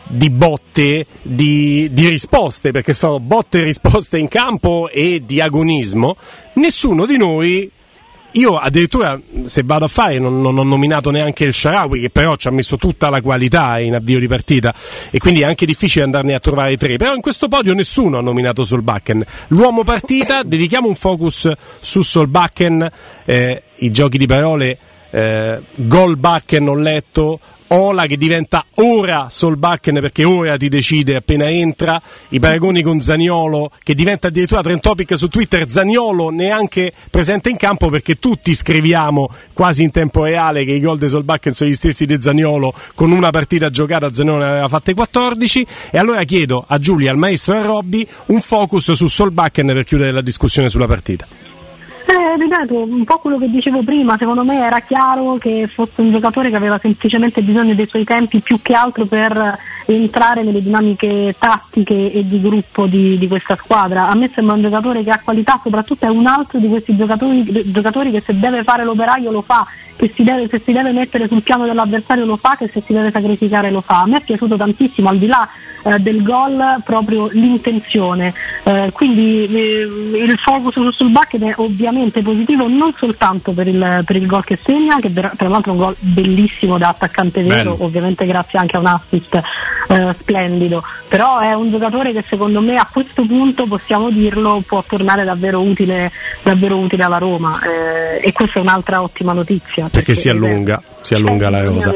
di 0.07 0.29
botte, 0.29 1.05
di, 1.21 1.89
di, 1.91 2.07
risposte, 2.07 2.71
perché 2.71 2.93
sono 2.93 3.19
botte 3.19 3.59
e 3.59 3.63
risposte 3.63 4.17
in 4.17 4.27
campo 4.27 4.89
e 4.89 5.23
di 5.25 5.41
agonismo, 5.41 6.15
nessuno 6.53 7.05
di 7.05 7.17
noi. 7.17 7.71
Io 8.31 8.55
addirittura 8.57 9.19
se 9.45 9.63
vado 9.63 9.85
a 9.85 9.87
fare 9.87 10.19
non, 10.19 10.41
non 10.41 10.57
ho 10.59 10.63
nominato 10.63 11.09
neanche 11.09 11.45
il 11.45 11.53
Sharawi 11.53 12.01
che 12.01 12.09
però 12.11 12.35
ci 12.35 12.47
ha 12.47 12.51
messo 12.51 12.77
tutta 12.77 13.09
la 13.09 13.19
qualità 13.19 13.79
in 13.79 13.95
avvio 13.95 14.19
di 14.19 14.27
partita 14.27 14.75
e 15.09 15.17
quindi 15.17 15.41
è 15.41 15.45
anche 15.45 15.65
difficile 15.65 16.03
andarne 16.03 16.35
a 16.35 16.39
trovare 16.39 16.77
tre, 16.77 16.97
però 16.97 17.15
in 17.15 17.21
questo 17.21 17.47
podio 17.47 17.73
nessuno 17.73 18.19
ha 18.19 18.21
nominato 18.21 18.63
Solbakken. 18.63 19.25
L'uomo 19.47 19.83
partita, 19.83 20.43
dedichiamo 20.43 20.87
un 20.87 20.93
focus 20.93 21.49
su 21.79 22.03
Solbakken, 22.03 22.91
eh, 23.25 23.63
i 23.77 23.89
giochi 23.89 24.19
di 24.19 24.27
parole, 24.27 24.77
eh, 25.11 25.59
gol 25.75 26.17
Bakken 26.17 26.67
ho 26.67 26.75
letto, 26.75 27.39
Ola 27.69 28.05
che 28.05 28.15
diventa 28.15 28.63
ora 28.75 29.27
Solbakken 29.29 29.99
perché 29.99 30.23
ora 30.23 30.55
ti 30.55 30.69
decide 30.69 31.17
appena 31.17 31.49
entra, 31.49 32.01
i 32.29 32.39
paragoni 32.39 32.81
con 32.81 33.01
Zaniolo 33.01 33.71
che 33.83 33.93
diventa 33.93 34.27
addirittura 34.27 34.61
trend 34.61 34.79
topic 34.79 35.17
su 35.17 35.27
Twitter, 35.27 35.67
Zaniolo 35.69 36.29
neanche 36.29 36.93
presente 37.09 37.49
in 37.49 37.57
campo 37.57 37.89
perché 37.89 38.19
tutti 38.19 38.53
scriviamo 38.53 39.29
quasi 39.51 39.83
in 39.83 39.91
tempo 39.91 40.23
reale 40.23 40.63
che 40.63 40.71
i 40.71 40.79
gol 40.79 40.97
di 40.97 41.09
Solbakken 41.09 41.51
sono 41.51 41.69
gli 41.69 41.73
stessi 41.73 42.05
di 42.05 42.21
Zaniolo, 42.21 42.73
con 42.95 43.11
una 43.11 43.31
partita 43.31 43.69
giocata 43.69 44.13
Zaniolo 44.13 44.43
ne 44.45 44.49
aveva 44.49 44.69
fatte 44.69 44.93
14 44.93 45.67
e 45.91 45.97
allora 45.97 46.23
chiedo 46.23 46.63
a 46.65 46.79
Giulia, 46.79 47.11
al 47.11 47.17
maestro 47.17 47.53
e 47.53 47.57
a 47.57 47.63
Robby 47.63 48.07
un 48.27 48.39
focus 48.39 48.93
su 48.93 49.07
Solbakken 49.07 49.67
per 49.67 49.83
chiudere 49.83 50.13
la 50.13 50.21
discussione 50.21 50.69
sulla 50.69 50.87
partita. 50.87 51.46
Ripeto, 52.47 52.83
un 52.83 53.03
po' 53.03 53.17
quello 53.17 53.37
che 53.37 53.49
dicevo 53.49 53.83
prima, 53.83 54.15
secondo 54.17 54.45
me 54.45 54.63
era 54.63 54.79
chiaro 54.79 55.35
che 55.37 55.67
fosse 55.67 55.99
un 55.99 56.11
giocatore 56.11 56.49
che 56.49 56.55
aveva 56.55 56.79
semplicemente 56.79 57.41
bisogno 57.41 57.75
dei 57.75 57.87
suoi 57.87 58.05
tempi 58.05 58.39
più 58.39 58.61
che 58.61 58.73
altro 58.73 59.05
per 59.05 59.59
entrare 59.85 60.43
nelle 60.43 60.61
dinamiche 60.61 61.35
tattiche 61.37 62.09
e 62.09 62.25
di 62.25 62.39
gruppo 62.39 62.85
di, 62.85 63.17
di 63.17 63.27
questa 63.27 63.57
squadra. 63.61 64.07
A 64.07 64.15
me 64.15 64.31
sembra 64.33 64.55
un 64.55 64.61
giocatore 64.61 65.03
che 65.03 65.11
ha 65.11 65.19
qualità, 65.21 65.59
soprattutto 65.61 66.05
è 66.05 66.09
un 66.09 66.25
altro 66.25 66.57
di 66.57 66.69
questi 66.69 66.95
giocatori, 66.95 67.69
giocatori 67.69 68.11
che 68.11 68.23
se 68.25 68.39
deve 68.39 68.63
fare 68.63 68.85
l'operaio 68.85 69.29
lo 69.29 69.41
fa 69.41 69.67
che 69.97 70.11
si 70.13 70.23
deve, 70.23 70.47
se 70.47 70.61
si 70.63 70.71
deve 70.71 70.91
mettere 70.91 71.27
sul 71.27 71.41
piano 71.41 71.65
dell'avversario 71.65 72.23
lo 72.23 72.37
fa, 72.37 72.55
che 72.55 72.69
se 72.71 72.81
si 72.85 72.93
deve 72.93 73.11
sacrificare 73.11 73.71
lo 73.71 73.81
fa. 73.81 74.01
A 74.01 74.05
me 74.05 74.17
è 74.17 74.21
piaciuto 74.21 74.55
tantissimo, 74.55 75.09
al 75.09 75.17
di 75.17 75.25
là 75.25 75.49
eh, 75.83 75.97
del 75.97 76.21
gol, 76.21 76.81
proprio 76.85 77.27
l'intenzione. 77.31 78.33
Eh, 78.63 78.91
quindi 78.93 79.45
eh, 79.45 80.23
il 80.23 80.37
focus 80.37 80.89
sul 80.89 81.09
bucket 81.09 81.41
è 81.41 81.53
ovviamente 81.57 82.21
positivo 82.21 82.35
non 82.67 82.93
soltanto 82.95 83.51
per 83.51 83.67
il, 83.67 84.03
per 84.05 84.15
il 84.15 84.25
gol 84.25 84.43
che 84.43 84.59
segna, 84.61 84.97
che 84.99 85.11
tra 85.11 85.31
l'altro 85.47 85.71
è 85.71 85.75
un 85.75 85.77
gol 85.77 85.95
bellissimo 85.99 86.77
da 86.77 86.89
attaccante 86.89 87.43
vero, 87.43 87.71
Bello. 87.71 87.83
ovviamente 87.85 88.25
grazie 88.25 88.59
anche 88.59 88.75
a 88.75 88.79
un 88.79 88.85
assist 88.85 89.41
eh, 89.87 90.15
splendido, 90.19 90.83
però 91.07 91.39
è 91.39 91.53
un 91.53 91.71
giocatore 91.71 92.11
che 92.11 92.23
secondo 92.27 92.61
me 92.61 92.77
a 92.77 92.87
questo 92.91 93.25
punto 93.25 93.65
possiamo 93.65 94.09
dirlo 94.09 94.61
può 94.65 94.83
tornare 94.87 95.23
davvero 95.23 95.61
utile, 95.61 96.11
davvero 96.43 96.77
utile 96.77 97.03
alla 97.03 97.17
Roma 97.17 97.59
eh, 97.61 98.27
e 98.27 98.31
questa 98.31 98.59
è 98.59 98.61
un'altra 98.61 99.01
ottima 99.01 99.33
notizia 99.33 99.87
perché, 99.89 100.15
si 100.15 100.29
allunga, 100.29 100.81
si 101.01 101.13
allunga 101.13 101.49
la 101.49 101.63
rosa. 101.63 101.93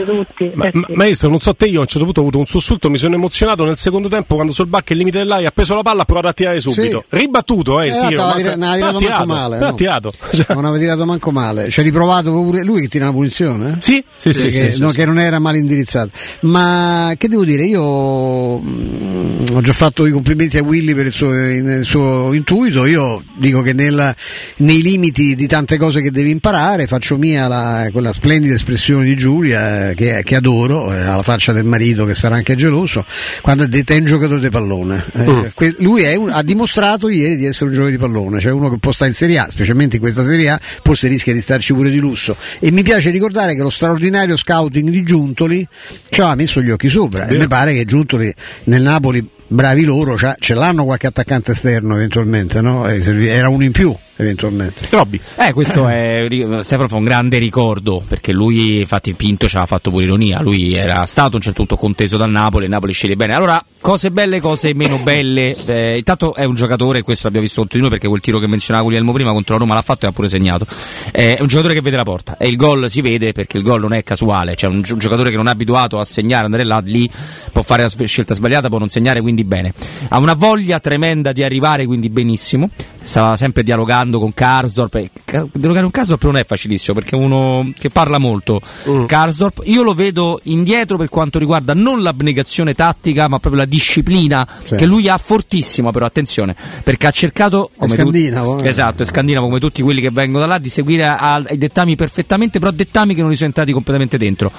Ma, 0.54 0.70
ma, 0.72 0.86
maestro, 0.90 1.30
non 1.30 1.40
so 1.40 1.54
te, 1.54 1.66
io 1.66 1.80
a 1.80 1.82
un 1.82 1.88
certo 1.88 2.06
punto 2.06 2.20
ho 2.20 2.24
avuto 2.24 2.40
un 2.40 2.46
sussulto, 2.46 2.90
mi 2.90 2.98
sono 2.98 3.16
emozionato 3.16 3.66
nel 3.66 3.78
secondo 3.78 4.08
tempo 4.08 4.36
quando 4.36 4.54
sul 4.54 4.68
back 4.68 4.90
il 4.92 4.98
limite 4.98 5.20
dell'aria 5.20 5.50
ha 5.50 5.52
preso 5.52 5.76
la 5.76 5.82
palla, 5.82 6.02
ha 6.02 6.06
provato 6.06 6.28
a 6.28 6.34
tirare 6.34 6.60
subito. 6.60 7.06
Sì. 7.10 7.18
Ribattuto, 7.18 7.82
eh, 7.82 7.88
il 7.88 7.94
eh, 7.94 8.08
tiro. 8.08 8.22
Manca, 8.22 8.38
tira, 8.38 8.56
non 8.56 8.70
ha 8.70 8.74
tirato 8.76 9.00
manco 9.00 9.26
male. 9.26 9.60
No. 9.60 9.74
tirato. 9.76 10.12
Non 10.50 10.66
aveva 10.66 10.78
tirato 10.78 11.06
manco 11.06 11.32
male. 11.32 11.70
Ci 11.70 11.80
ha 11.80 11.84
riprovato 11.84 12.32
pure 12.32 12.64
lui 12.64 12.82
che 12.82 12.88
tira 12.88 13.06
una 13.06 13.14
punizione? 13.14 13.72
Eh? 13.72 13.76
Sì, 13.82 14.04
sì, 14.16 14.34
sì. 14.34 14.50
Che, 14.50 14.72
sì, 14.72 14.80
no, 14.80 14.92
sì, 14.92 14.98
che 14.98 15.06
non 15.06 15.20
era 15.20 15.40
mal 15.40 15.56
indirizzato. 15.56 16.12
Ma 16.42 17.14
che 17.18 17.28
devo 17.28 17.44
dire, 17.44 17.64
io 17.64 17.81
mh, 17.82 19.46
ho 19.54 19.62
già 19.62 19.74
fatto 19.74 20.06
i 20.06 20.12
complimenti 20.12 20.58
a 20.58 20.64
Willy 20.64 20.94
per 20.94 21.06
il 21.08 21.14
suo, 21.14 21.34
il 21.34 21.86
suo 21.86 22.34
intuito, 22.34 22.86
io 22.86 23.24
dico 23.36 23.62
che 23.62 23.74
nel, 23.74 24.14
nei 24.58 24.82
limiti 24.82 25.36
di 25.36 25.48
tante 25.48 25.78
cose 25.78 26.02
che 26.02 26.12
devi 26.12 26.30
imparare 26.30 26.88
faccio 26.88 27.18
mia 27.18 27.48
la, 27.48 27.90
quella 27.92 28.14
splendida 28.14 28.54
espressione 28.54 29.04
di 29.06 29.16
Giulia 29.16 29.90
eh, 29.90 29.96
che, 29.96 30.22
che, 30.24 30.36
adoro, 30.36 30.94
eh, 30.94 31.02
alla 31.02 31.24
faccia 31.24 31.52
del 31.52 31.66
marito 31.66 32.06
che 32.06 32.14
sarà 32.14 32.36
anche 32.36 32.56
geloso, 32.56 33.06
quando 33.42 33.64
ha 33.64 33.68
detto 33.68 33.94
è 33.94 33.98
un 33.98 34.06
giocatore 34.06 34.40
di 34.40 34.50
pallone. 34.50 35.04
Eh, 35.14 35.30
mm. 35.30 35.46
que- 35.54 35.76
lui 35.80 36.04
un, 36.16 36.30
ha 36.30 36.44
dimostrato 36.44 37.10
ieri 37.10 37.38
di 37.38 37.46
essere 37.46 37.66
un 37.66 37.72
giocatore 37.72 37.98
di 37.98 38.02
pallone, 38.02 38.40
cioè 38.40 38.52
uno 38.52 38.70
che 38.70 38.78
può 38.78 38.92
stare 38.92 39.10
in 39.10 39.16
Serie 39.16 39.40
A, 39.40 39.48
specialmente 39.50 39.96
in 39.96 40.02
questa 40.02 40.24
Serie 40.24 40.50
A, 40.50 40.60
forse 40.62 41.08
rischia 41.08 41.34
di 41.34 41.42
starci 41.42 41.74
pure 41.74 41.90
di 41.90 42.00
lusso. 42.00 42.36
E 42.60 42.72
mi 42.72 42.84
piace 42.84 43.10
ricordare 43.10 43.56
che 43.56 43.62
lo 43.62 43.70
straordinario 43.70 44.38
scouting 44.38 44.90
di 44.90 45.04
Giuntoli 45.04 45.68
ci 46.10 46.22
ha 46.22 46.36
messo 46.36 46.62
gli 46.62 46.70
occhi 46.70 46.90
sopra 46.90 47.28
e 47.28 47.38
mi 47.38 47.48
pare 47.48 47.71
che 47.74 47.86
Giuntoli 47.86 48.34
nel 48.66 48.82
Napoli 48.82 49.28
bravi 49.48 49.84
loro, 49.84 50.18
ce 50.18 50.54
l'hanno 50.54 50.86
qualche 50.86 51.08
attaccante 51.08 51.52
esterno 51.52 51.96
eventualmente, 51.96 52.62
no? 52.62 52.88
era 52.88 53.50
uno 53.50 53.64
in 53.64 53.72
più 53.72 53.96
eventualmente. 54.22 54.88
Robby. 54.90 55.20
Eh, 55.38 55.54
questo 55.54 55.88
è 55.88 56.28
Stefano 56.62 56.88
fa 56.88 56.96
un 56.96 57.04
grande 57.04 57.38
ricordo 57.38 58.04
perché 58.08 58.32
lui, 58.32 58.80
infatti, 58.80 59.14
Pinto 59.14 59.48
ci 59.48 59.58
ha 59.58 59.66
fatto 59.66 59.90
pure 59.90 60.06
ironia. 60.06 60.42
Lui 60.42 60.74
era 60.74 61.06
stato 61.06 61.34
a 61.34 61.36
un 61.36 61.42
certo 61.42 61.66
punto 61.66 61.78
conteso 61.78 62.18
dal 62.18 62.30
Napoli, 62.30 62.66
il 62.66 62.70
Napoli 62.70 62.94
sceglie 62.94 63.16
bene. 63.16 63.34
Allora, 63.34 63.64
cose 63.80 64.12
belle, 64.12 64.40
cose 64.40 64.74
meno 64.74 64.98
belle. 64.98 65.56
Eh, 65.66 65.98
intanto 65.98 66.34
è 66.34 66.44
un 66.46 66.56
giocatore, 66.56 67.02
questo 67.02 67.26
l'abbiamo 67.26 67.46
visto 67.46 67.62
contro 67.62 67.78
di 67.78 67.84
noi 67.84 67.92
perché 67.94 68.08
quel 68.08 68.22
tiro 68.22 68.40
che 68.40 68.48
menzionava 68.48 68.86
Guglielmo 68.86 69.12
prima 69.12 69.32
contro 69.32 69.56
la 69.56 69.62
Roma 69.62 69.74
l'ha 69.74 69.82
fatto 69.82 70.06
e 70.06 70.10
ha 70.10 70.12
pure 70.12 70.28
segnato. 70.28 70.66
Eh, 71.12 71.38
è 71.38 71.42
un 71.42 71.48
giocatore 71.48 71.74
che 71.74 71.82
vede 71.82 71.98
la 71.98 72.04
porta 72.04 72.38
e 72.38 72.48
il 72.48 72.56
gol 72.56 72.90
si 72.90 73.02
vede 73.02 73.34
perché 73.34 73.58
il 73.58 73.64
gol 73.64 73.82
non 73.82 73.94
è 73.94 74.04
casuale. 74.04 74.56
Cioè, 74.56 74.70
un, 74.70 74.84
un 74.88 75.00
giocatore 75.00 75.30
che 75.30 75.38
non 75.38 75.48
è 75.48 75.52
abituato 75.52 76.00
a 76.00 76.06
segnare, 76.06 76.46
andare 76.46 76.64
là, 76.64 76.82
lì 76.84 77.10
può 77.52 77.62
fare 77.62 77.84
la 77.84 77.90
scelta 78.06 78.34
sbagliata, 78.34 78.70
può 78.70 78.78
non 78.78 78.90
segnare, 78.90 79.22
quindi 79.22 79.44
bene. 79.44 79.74
Ha 80.10 80.20
una 80.20 80.34
voglia 80.34 80.80
tremenda 80.80 81.32
di 81.32 81.44
arrivare, 81.44 81.86
quindi 81.86 82.10
benissimo. 82.10 82.70
Stava 83.04 83.36
sempre 83.36 83.64
dialogando 83.64 84.20
con 84.20 84.34
Karsdorp. 84.34 85.10
Dialogare 85.54 85.82
con 85.82 85.92
Karsdorp 85.92 86.24
non 86.24 86.38
è 86.38 86.46
facilissimo 86.46 86.94
perché 87.00 87.16
è 87.16 87.20
uno 87.20 87.72
che 87.78 87.90
parla 87.90 88.18
molto. 88.18 88.62
Mm. 88.90 89.06
Karsdorp, 89.06 89.62
io 89.66 89.84
lo 89.84 89.94
vedo 89.94 90.40
indietro 90.44 90.98
per 90.98 91.10
quanto 91.10 91.40
riguarda 91.40 91.74
non 91.74 92.02
l'abnegazione 92.02 92.74
tattica, 92.74 93.28
ma 93.28 93.40
proprio 93.40 93.62
la 93.62 93.68
disciplina 93.68 94.48
sì. 94.64 94.76
che 94.76 94.86
lui 94.86 95.08
ha 95.10 95.18
fortissima. 95.18 95.92
Però 95.92 96.06
attenzione, 96.06 96.56
perché 96.84 97.08
ha 97.08 97.12
cercato. 97.12 97.72
Come 97.76 97.94
è 97.94 97.96
scandinavo. 97.96 98.58
Tu, 98.58 98.64
eh. 98.66 98.70
esatto, 98.70 99.04
è 99.04 99.06
scandinavo 99.06 99.48
come 99.48 99.60
tutti 99.60 99.82
quelli 99.82 100.02
che 100.02 100.12
vengono 100.12 100.40
da 100.40 100.54
là, 100.54 100.58
di 100.58 100.70
seguire 100.70 101.06
ai 101.08 101.58
dettami 101.58 101.96
perfettamente, 101.96 102.60
però 102.60 102.72
dettami 102.72 103.16
che 103.16 103.22
non 103.22 103.30
li 103.30 103.36
sono 103.36 103.48
entrati 103.48 103.72
completamente 103.72 104.18
dentro 104.18 104.52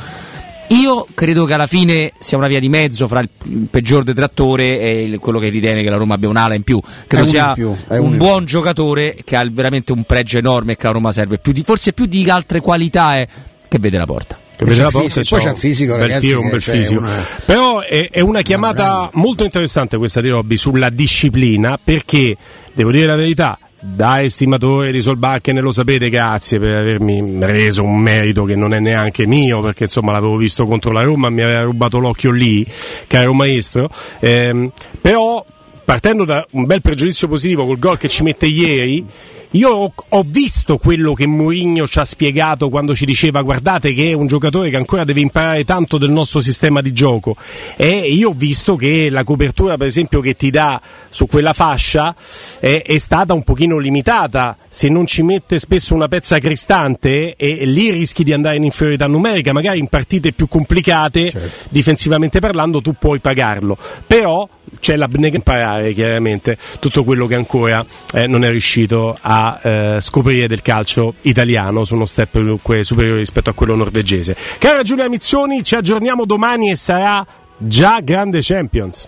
io 0.73 1.07
credo 1.15 1.45
che 1.45 1.55
alla 1.55 1.67
fine 1.67 2.13
sia 2.19 2.39
una 2.39 2.49
via 2.49 2.61
di 2.61 2.69
mezzo 2.69 3.07
fra 3.07 3.21
il 3.21 3.29
peggior 3.71 4.05
detrattore 4.05 4.81
e 4.81 5.19
quello 5.21 5.39
che 5.39 5.49
ritiene 5.49 5.83
che 5.83 5.91
la 5.91 5.97
Roma 5.97 6.15
abbia 6.15 6.29
un'ala 6.29 6.55
in 6.55 6.63
più. 6.63 6.81
Credo 7.07 7.27
sia 7.27 7.53
più, 7.53 7.75
un 7.89 8.17
buon 8.17 8.45
giocatore 8.45 9.17
che 9.23 9.37
ha 9.37 9.47
veramente 9.51 9.93
un 9.93 10.05
pregio 10.05 10.39
enorme 10.39 10.73
e 10.73 10.77
che 10.77 10.87
la 10.87 10.93
Roma 10.93 11.13
serve 11.13 11.39
più 11.39 11.53
di, 11.53 11.63
forse 11.63 11.93
più 11.93 12.07
di 12.07 12.29
altre 12.31 12.61
qualità 12.61 13.17
è 13.17 13.29
che 13.69 13.79
vede 13.79 13.99
la 13.99 14.07
porta. 14.07 14.39
Che 14.57 14.65
vede 14.65 14.83
la 14.83 14.91
porta 14.91 15.23
poi 15.29 15.41
c'è 15.41 15.49
un 15.49 15.57
fisico, 15.57 15.93
bel 15.93 16.03
ragazzi, 16.03 16.27
tiro, 16.27 16.41
un 16.41 16.51
bel 16.51 16.63
fisico. 16.63 17.01
Una... 17.01 17.25
Però 17.45 17.81
è, 17.81 18.09
è, 18.11 18.21
una 18.21 18.43
chiamata 18.43 18.99
una 18.99 19.11
molto 19.15 19.45
interessante 19.45 19.97
questa 19.97 20.21
di 20.21 20.29
Robby 20.29 20.57
sulla 20.57 20.91
disciplina 20.91 21.79
perché, 21.83 22.37
devo 22.73 22.91
dire 22.91 23.07
la 23.07 23.17
verità, 23.17 23.59
da 23.85 24.23
estimatore 24.23 24.93
di 24.93 25.03
Solbakken 25.03 25.59
lo 25.59 25.73
sapete 25.73 26.09
grazie 26.09 26.61
per 26.61 26.77
avermi 26.77 27.39
reso 27.41 27.83
un 27.83 27.99
merito 27.99 28.45
che 28.45 28.55
non 28.55 28.73
è 28.73 28.79
neanche 28.79 29.27
mio 29.27 29.61
perché 29.61 29.85
insomma 29.85 30.13
l'avevo 30.13 30.37
visto 30.37 30.67
contro 30.67 30.93
la 30.93 31.03
Roma 31.03 31.31
mi 31.31 31.43
aveva 31.43 31.63
rubato 31.63 31.99
l'occhio 31.99 32.31
lì 32.31 32.65
caro 33.09 33.35
maestro. 33.35 33.91
Eh, 34.21 34.71
però 35.01 35.45
partendo 35.85 36.25
da 36.25 36.47
un 36.53 36.65
bel 36.65 36.81
pregiudizio 36.81 37.27
positivo 37.27 37.67
col 37.67 37.81
gol 37.81 37.99
che 37.99 38.09
ci 38.09 38.23
mette 38.23 38.47
ieri 38.47 39.05
io 39.53 39.71
ho, 39.71 39.93
ho 40.09 40.25
visto 40.27 40.79
quello 40.79 41.15
che 41.15 41.27
Mourinho 41.27 41.87
ci 41.87 41.99
ha 41.99 42.05
spiegato 42.05 42.69
quando 42.69 42.95
ci 42.95 43.05
diceva 43.05 43.43
guardate 43.43 43.95
che 43.95 44.11
è 44.11 44.13
un 44.13 44.27
giocatore 44.27 44.71
che 44.71 44.77
ancora 44.77 45.05
deve 45.05 45.21
imparare 45.21 45.65
tanto 45.65 45.99
del 45.99 46.11
nostro 46.11 46.41
sistema 46.41 46.81
di 46.81 46.93
gioco 46.93 47.37
e 47.77 47.89
io 47.89 48.31
ho 48.31 48.35
visto 48.35 48.77
che 48.77 49.11
la 49.11 49.25
copertura 49.25 49.77
per 49.77 49.87
esempio 49.87 50.21
che 50.21 50.37
ti 50.37 50.51
dà 50.51 50.81
su 51.09 51.27
quella 51.27 51.53
fascia 51.53 52.15
è, 52.61 52.83
è 52.87 52.99
stata 52.99 53.35
un 53.35 53.43
pochino 53.43 53.79
limitata. 53.79 54.57
Se 54.69 54.89
non 54.89 55.07
ci 55.07 55.23
mette 55.23 55.59
spesso 55.59 55.95
una 55.95 56.09
pezza 56.09 56.39
cristante 56.39 57.37
e 57.37 57.67
lì 57.67 57.91
rischi 57.91 58.25
di 58.25 58.33
andare 58.33 58.57
in 58.57 58.65
inferiorità 58.65 59.07
numerica 59.07 59.53
magari 59.53 59.79
in 59.79 59.89
partite 59.89 60.33
più 60.33 60.49
complicate 60.49 61.31
certo. 61.31 61.69
difensivamente 61.69 62.39
parlando 62.39 62.81
tu 62.81 62.95
puoi 62.99 63.19
pagarlo. 63.19 63.77
Però 64.07 64.49
c'è 64.81 64.97
l'abnegazione 64.97 65.31
imparare 65.33 65.93
chiaramente 65.93 66.59
tutto 66.79 67.05
quello 67.05 67.27
che 67.27 67.35
ancora 67.35 67.85
eh, 68.15 68.27
non 68.27 68.45
è 68.45 68.51
riuscito 68.51 69.17
a 69.21 69.42
eh, 69.61 70.01
scoprire 70.01 70.47
del 70.47 70.63
calcio 70.63 71.15
italiano 71.23 71.85
su 71.85 71.95
uno 71.95 72.05
step 72.05 72.39
superiore 72.83 73.19
rispetto 73.19 73.51
a 73.51 73.53
quello 73.53 73.75
norvegese. 73.75 74.37
Cara 74.59 74.83
Giulia 74.83 75.09
Mizzoni, 75.09 75.63
ci 75.63 75.75
aggiorniamo 75.75 76.25
domani 76.25 76.71
e 76.71 76.77
sarà 76.77 77.25
già 77.57 78.01
grande 78.01 78.41
Champions. 78.43 79.07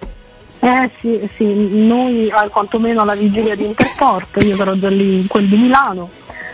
Eh 0.60 0.90
sì, 1.00 1.28
sì, 1.36 1.44
noi 1.44 2.26
eh, 2.26 2.48
quantomeno 2.50 3.02
alla 3.02 3.14
vigilia 3.14 3.54
di 3.54 3.64
Interport, 3.64 4.42
io 4.42 4.56
sarò 4.56 4.72
già 4.74 4.88
lì 4.88 5.20
in 5.20 5.26
quel 5.26 5.46
di 5.46 5.56
Milano 5.56 6.08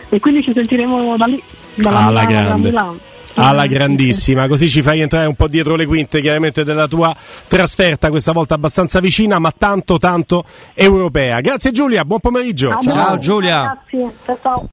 e 0.09 0.19
quindi 0.19 0.43
ci 0.43 0.51
sentiremo 0.53 1.15
da 1.15 1.25
lì, 1.25 1.41
dalla 1.75 2.05
alla 2.07 2.25
Milano, 2.25 2.45
grande. 2.45 2.67
Milano. 2.67 2.99
Alla 3.35 3.65
grandissima, 3.65 4.47
così 4.47 4.69
ci 4.69 4.81
fai 4.81 4.99
entrare 4.99 5.25
un 5.25 5.35
po' 5.35 5.47
dietro 5.47 5.75
le 5.75 5.85
quinte 5.85 6.21
chiaramente 6.21 6.63
della 6.63 6.87
tua 6.87 7.15
trasferta, 7.47 8.09
questa 8.09 8.31
volta 8.31 8.55
abbastanza 8.55 8.99
vicina 8.99 9.39
ma 9.39 9.53
tanto 9.55 9.97
tanto 9.97 10.43
europea. 10.73 11.39
Grazie 11.39 11.71
Giulia, 11.71 12.05
buon 12.05 12.19
pomeriggio. 12.19 12.75
Ciao 12.81 13.17
Giulia. 13.17 13.79
Grazie, 13.89 14.11
ciao 14.25 14.39
ciao. 14.41 14.69